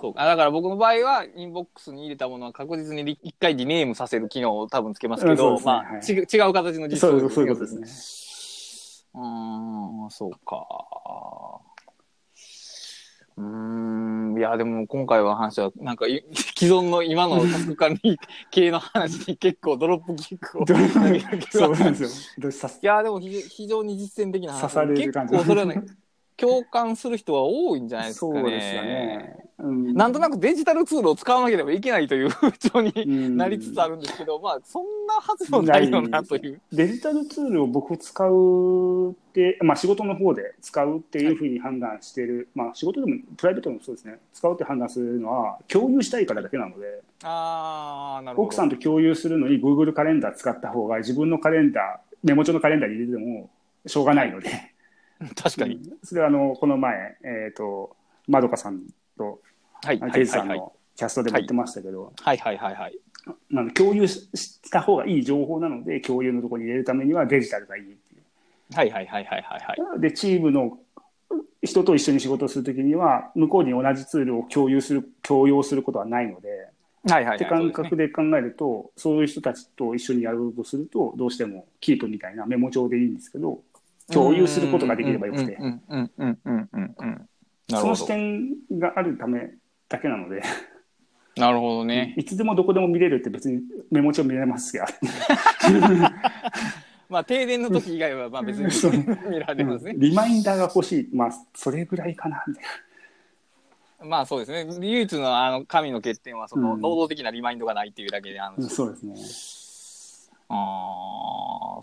[0.00, 0.22] そうか。
[0.22, 9.14] あだから僕の場合は、インボックスに入れたものは確実にリ一回リネームさせる機能を多分つけますけど、うんねまあ、はいち違う形の実装そうそういうことですね。
[9.14, 10.66] うーん、そうか。
[13.36, 13.97] うーん、
[14.38, 16.24] いや、でも今回は話は、なんかい、
[16.56, 18.16] 既存の今のタスク管理
[18.50, 22.08] 系の話に結構ドロップキックを投げかけるそうなんですよ。
[22.82, 24.60] いや、でも非非常に実践的な話。
[24.60, 25.82] 刺される感じ結構それはね、
[26.38, 28.40] 共感する人は多いんじゃないですかね。
[28.40, 29.36] そうですよね。
[29.58, 36.60] うんなんとなくデジタルツールを使わなければいけないという 風潮にうんなりつつあるんですけど、まあ、そんなはずもないよなという。
[36.72, 48.46] デジタルツールを僕使うって、まあ、仕事の方で使うっていうふうに判断してる、まあ、仕事でもプライベートでもそうですね使うって判断するのは共有したいからだけなのでああ、なるほど。
[48.46, 53.50] 奥さんと共有するのに Google カレンダー使った方が自分のカレンダーメモ帳のカレンダーに入れても
[53.86, 54.50] しょうがないので
[55.34, 55.76] 確かに。
[55.76, 57.96] うんそれはあのこの前、えー、と
[58.26, 58.82] まどかさん
[59.16, 59.40] と
[59.82, 60.00] はい。
[60.12, 60.58] ケイジさんはい。
[60.58, 62.98] のキャストでも言ってましたけど、はいはいはいはい。
[63.48, 68.22] まあ、共有しした方がいい情報なので共有のところに入れるためにはデジタルがいいっていう。
[68.74, 70.00] はいはいはいはいはいはい。
[70.00, 70.78] で、チームの
[71.62, 76.48] 人と一緒に仕事をするときには、向こうに同じツールを共有する、共用することはないので、
[77.08, 77.36] はいはいはい。
[77.36, 83.60] って感覚でで考えると、そういう人たちと一緒にやろうとすると、どうしてもキープみたいなメモ帳でいいんですけど、
[84.12, 85.58] 共有することができればよくて
[87.70, 88.06] その視。
[88.06, 88.48] 点
[88.78, 89.50] があるため
[89.88, 90.42] だけなので、
[91.38, 92.14] なるほどね。
[92.16, 94.86] いつでもどこでも見れるって別にメモ帳見れますが、
[97.08, 98.66] まあ、停電の時以外は、まあ別に
[99.30, 99.94] 見られますね。
[99.96, 102.64] リマインダーが欲しい、まあ、それぐらいかな、みたい
[104.00, 104.06] な。
[104.06, 104.66] まあそうですね。
[104.86, 109.14] 唯一のあの紙の欠点は、その、うん能動的なリマインドがないっていうだけであるんですそうですね。
[110.50, 110.56] ああ、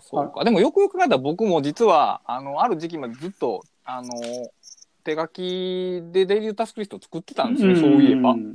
[0.00, 0.44] そうか。
[0.44, 4.08] でもよくよく考えたら僕も実は、あの、ある時期までずっと、あの、
[5.04, 8.34] 手書きでデイリータスクリストを作ってたんですよ、そういえば。
[8.34, 8.54] ん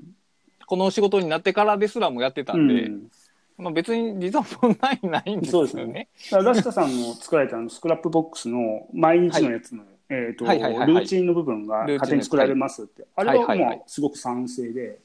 [0.66, 3.12] この仕事になってからですらもやってたんで、うん
[3.58, 5.68] まあ、別に実は問題ないんですよね。
[5.68, 6.44] そうですね。
[6.44, 15.00] 倉下さんの作られたあのスクラップボックスの毎日のやつの、えーとルーチンの部分が勝手に作られますって、あれはもうすごく賛成で、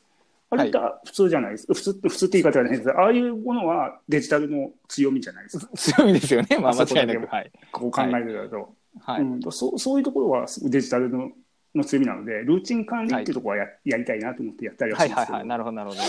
[0.49, 7.27] あれって普通じゃないです、普通って普通って言い方じゃないですああいうものはデジタルの強みじゃないですか 強いですよね、まあ間違いなく。
[7.27, 7.53] はい。
[7.73, 9.23] こう考えると、はい。
[9.23, 11.33] うん、そうそういうところはデジタルの
[11.75, 15.49] の強みなのでルーチン管理っていうところはや,、やりたいなと思ってやったりはしますけど、はいはいはい。
[15.49, 16.03] なるほど、なるほど。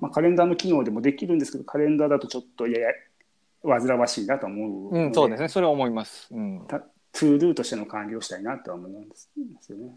[0.00, 2.92] まあ、カレンダーの機能でもできるんですけどカレンダーだとちょっとやや
[3.64, 5.48] 煩わしいなと思うのうん、そうですね。
[5.48, 6.28] それは思います。
[6.30, 6.64] うん。
[6.68, 9.30] た ToDo としての管理をしたいなとは思うんです
[9.72, 9.96] よね。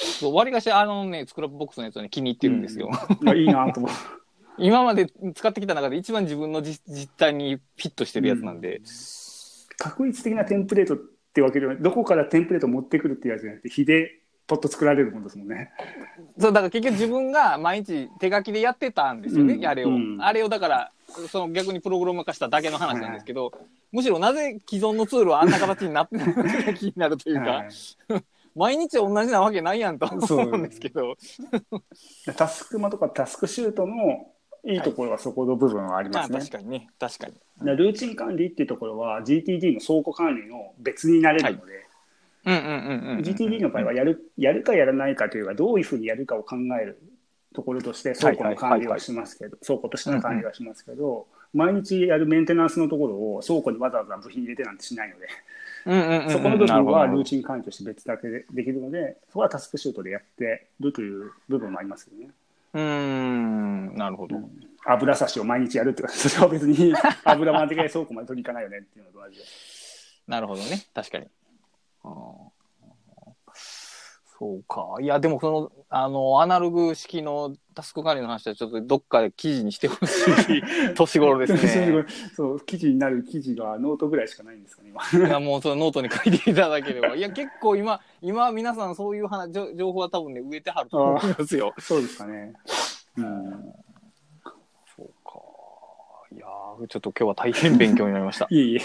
[0.00, 2.90] そう割りかし、あのね、スクラップボックスのやつはね、気に入ってるんですよ。
[3.22, 3.92] いやいいなと思う。
[4.58, 8.80] 今まで使ってきた中で一番自分の実実態にフィットしてるやつなんで。
[9.78, 10.98] 確率的なテンプレートっ
[11.32, 15.70] てわけではないどこからテンプレートを持ってくるっていうやつじゃなくて、日でポッと作られるものですもんね。
[16.38, 19.88] そう、だから結局自分が毎日手書きでやってたんですよね、うんあれを。
[19.88, 20.92] うんあれをだから、
[21.30, 23.52] その逆にプログラム化しただけの話なんですけど、
[23.92, 27.68] むしろなぜ既存のツールはあんな形になってないのかが気になるというか、はい
[28.54, 31.16] 毎日同じなわけないやんと思うんですけど、
[32.36, 33.94] タスクマとかタスクシュートの
[34.64, 36.38] いいところはそこの部分はありますね。
[36.38, 37.34] 確かにね、確かに。
[37.64, 41.72] でルーチン管理っていうところは GTD の倉庫管理の別になれるので、
[42.46, 42.66] うんうんう
[43.12, 43.18] んうん。
[43.20, 47.00] GTD の場合はやるやるかやらないかというかどういうふうにやるかを考える
[47.54, 55.49] ところとして倉庫の管理はしますけど、倉庫としての管理はしますけど、毎日やるメンテナンスのところを倉庫にわざわざ部品入れてなんてしないので、うんうんうんうん
[55.84, 62.30] そこの部分はルーチン管理として別だけでできるので、そこはタスクシュートでやってるという部分もありますよね。
[62.72, 64.36] うーん、なるほど。
[64.86, 69.44] 油差しを毎日やるってそれは別に 油までが倉庫まで取りに行かないよねっていうのと同じで。
[70.26, 70.86] なるほどね。
[70.94, 71.26] 確かに。
[74.38, 74.96] そうか。
[75.00, 80.62] いや、でもその、あの、アナログ式のタスク管理の話はちょっとどっかで記事にしてほしい
[80.94, 82.04] ところですね。
[82.34, 85.26] そう、記事になる記事がノートぐらいしかないんですかね、今。
[85.26, 87.14] いや、もうそのノートに書いていただければ。
[87.14, 91.74] いや、結構今、今皆さんそういう話、情情報は多分ね、飢えてはると思いますよ。
[91.78, 92.52] そうですかね。
[93.16, 93.74] うん。
[94.96, 95.40] そうか。
[96.32, 98.46] いやーちょっと今日は大変勉強になりました。
[98.50, 98.80] いえいえ。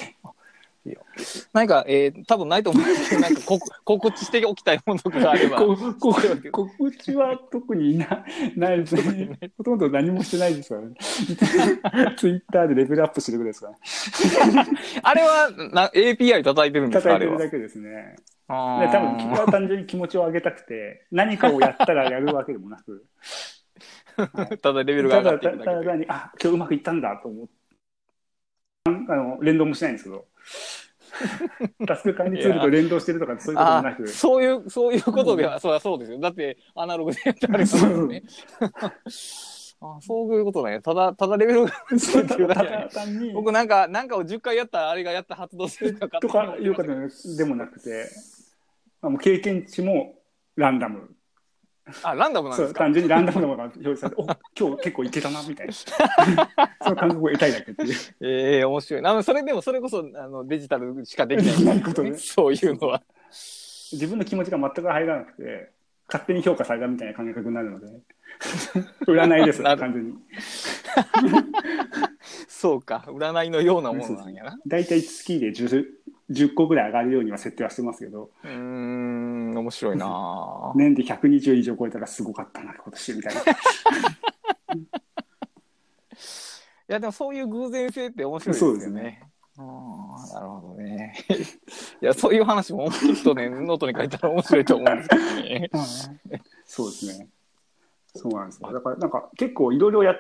[1.54, 5.58] 何か、えー、多分ないと思うんですけど、なんか告告知しておきたいものがあれば。
[5.58, 6.14] ここ
[6.52, 8.26] 告知は特にな
[8.56, 9.38] ないですね。
[9.58, 10.96] ほとんど何もしてないですからね。
[12.18, 14.66] ツイッターでレベルアップしてるぐらいですからね。
[15.02, 17.14] あれはな API 叩いてるんですか？
[17.14, 18.16] 叩いてるだけですね。
[18.48, 23.06] で多分君は単純に気持ちを上げたくて、何かをやったらやるわけでもなく、
[24.62, 25.66] ただレベルがただ上がっていくだけで。
[25.66, 27.54] ただ単に、あ今日うまくいったんだと思って、
[28.86, 30.26] あの連動もしないんですけど、
[31.88, 36.20] タスク管理ツールと連動してるとかそういうこともあなくー、そういう、そういうことでは、そりゃそうですよ。
[36.20, 38.24] だって、アナログでやってありますもんね。
[39.82, 40.82] あそういうことね。
[40.82, 46.90] ただ、ただレベルがそうっていうだたけ僕なんか、なんかを10回やったら、あれがやった発動するかとかいうこと
[47.38, 48.10] でもなくて、
[49.02, 50.16] あもう経験値も
[50.56, 51.15] ランダム。
[52.04, 52.80] あ、ランダムなんですか？
[52.80, 54.26] 単純にランダムなものが表示されて、お
[54.58, 55.74] 今日結構いけたな、みたいな。
[56.82, 57.94] その感覚を得たいだけっていう。
[58.22, 59.24] ええ面白いな。
[59.24, 61.52] それでも、それこそ、あの、デジタルしかできない。
[61.52, 63.02] できないことねそういうのは。
[63.92, 65.70] 自分の気持ちが全く入らなくて、
[66.08, 67.88] 勝手に評価されたみたいな感覚になるので、
[69.08, 70.14] 占いです、完全に。
[72.48, 73.06] そうか。
[73.08, 74.58] 占いのようなものなんやな。
[74.66, 75.86] 大体月で 10,
[76.32, 79.05] 10個ぐらい上がるようには設定はしてますけど、うーん、
[79.66, 83.42] 面白いな 年で120以上超えたらすごかったな、今年みたいな。
[86.88, 89.24] いや、でもそういう偶然性って面白いですよねそうですね。
[89.58, 91.16] ああ、なるほどね。
[92.02, 95.70] いや、そういう話も、ちょっとね、ノートに書いたら面白いと思うんですけどね。
[96.66, 97.28] そうですね。
[98.14, 98.72] そうなんですよ。
[98.72, 100.16] だからなんか結構いろいろや、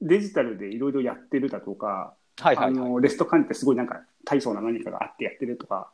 [0.00, 2.74] デジタルでいろいろやってるだとか、はいはいはい。
[2.74, 5.90] あのレスト管理ってすごいなんか大層な何かがあってやってるとか、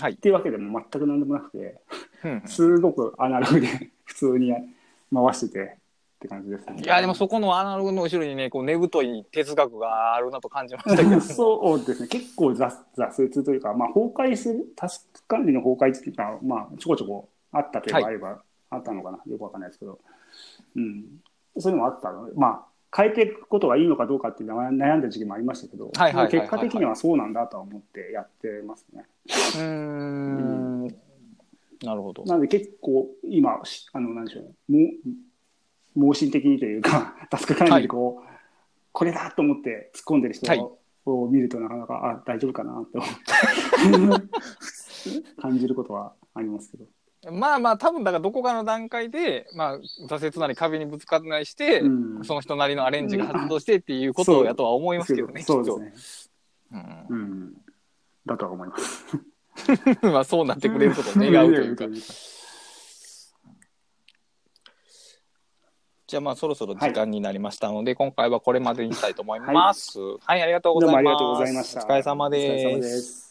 [0.00, 0.12] はい。
[0.12, 1.80] っていうわけでも全く何でもなくて、
[2.24, 2.48] うんうん。
[2.48, 3.68] すごくアナログで
[4.04, 4.52] 普通に
[5.12, 6.82] 回しててって感じですね。
[6.82, 11.20] いや、でもそこのアナログの後ろにね、こう、根太い哲学があるなと感じましたけど。
[11.20, 19.98] そうですね、結構挫挫折というか、まあ、崩壊する、タスク管理の崩壊っていうか、まあ、ちょこちょこあったといえばあれば、あったのかな、よくわかんないですけど、
[20.76, 21.04] うん、
[21.58, 22.66] そういうのもあったので、まあ、
[22.96, 29.04] 変えていくことがいいのかどうかっていう悩んだ時期もありましたけど、はいはいはいはいはい結果的にはそうなんだとは思ってやってますね。
[29.26, 30.86] うーん。
[31.82, 32.24] なるほど。
[32.24, 34.94] なので結構今、しあの、なんでしょうね、
[35.96, 38.28] も盲信的にというか、 タスク管理でこう、
[38.92, 40.60] これだと思って突っ込んでる人はい
[41.06, 43.06] を見るとなかなか、あ、大丈夫かなって思
[44.16, 44.32] って
[45.36, 46.86] 感じることはありますけど。
[47.30, 56.30] まあまあ、多分だからどこかの段階で、まあ、挫折なり壁にぶつかんないして、うんその人なりのアレンジが発動してっていうことやとは思いますけどね、きっうです
[56.72, 57.10] ね。
[57.10, 57.52] うんうん。
[58.26, 59.04] だとは思います。
[60.02, 61.86] まあ、そうなってくれることを願うというか。
[66.06, 69.98] じゃあまあ、そろそろ時間になりましたので、今回はこれまでにしたいと思います。
[69.98, 71.02] はい、ありがとうございます。
[71.02, 71.80] どうもありがとうございました。
[71.80, 73.23] お疲れ様です。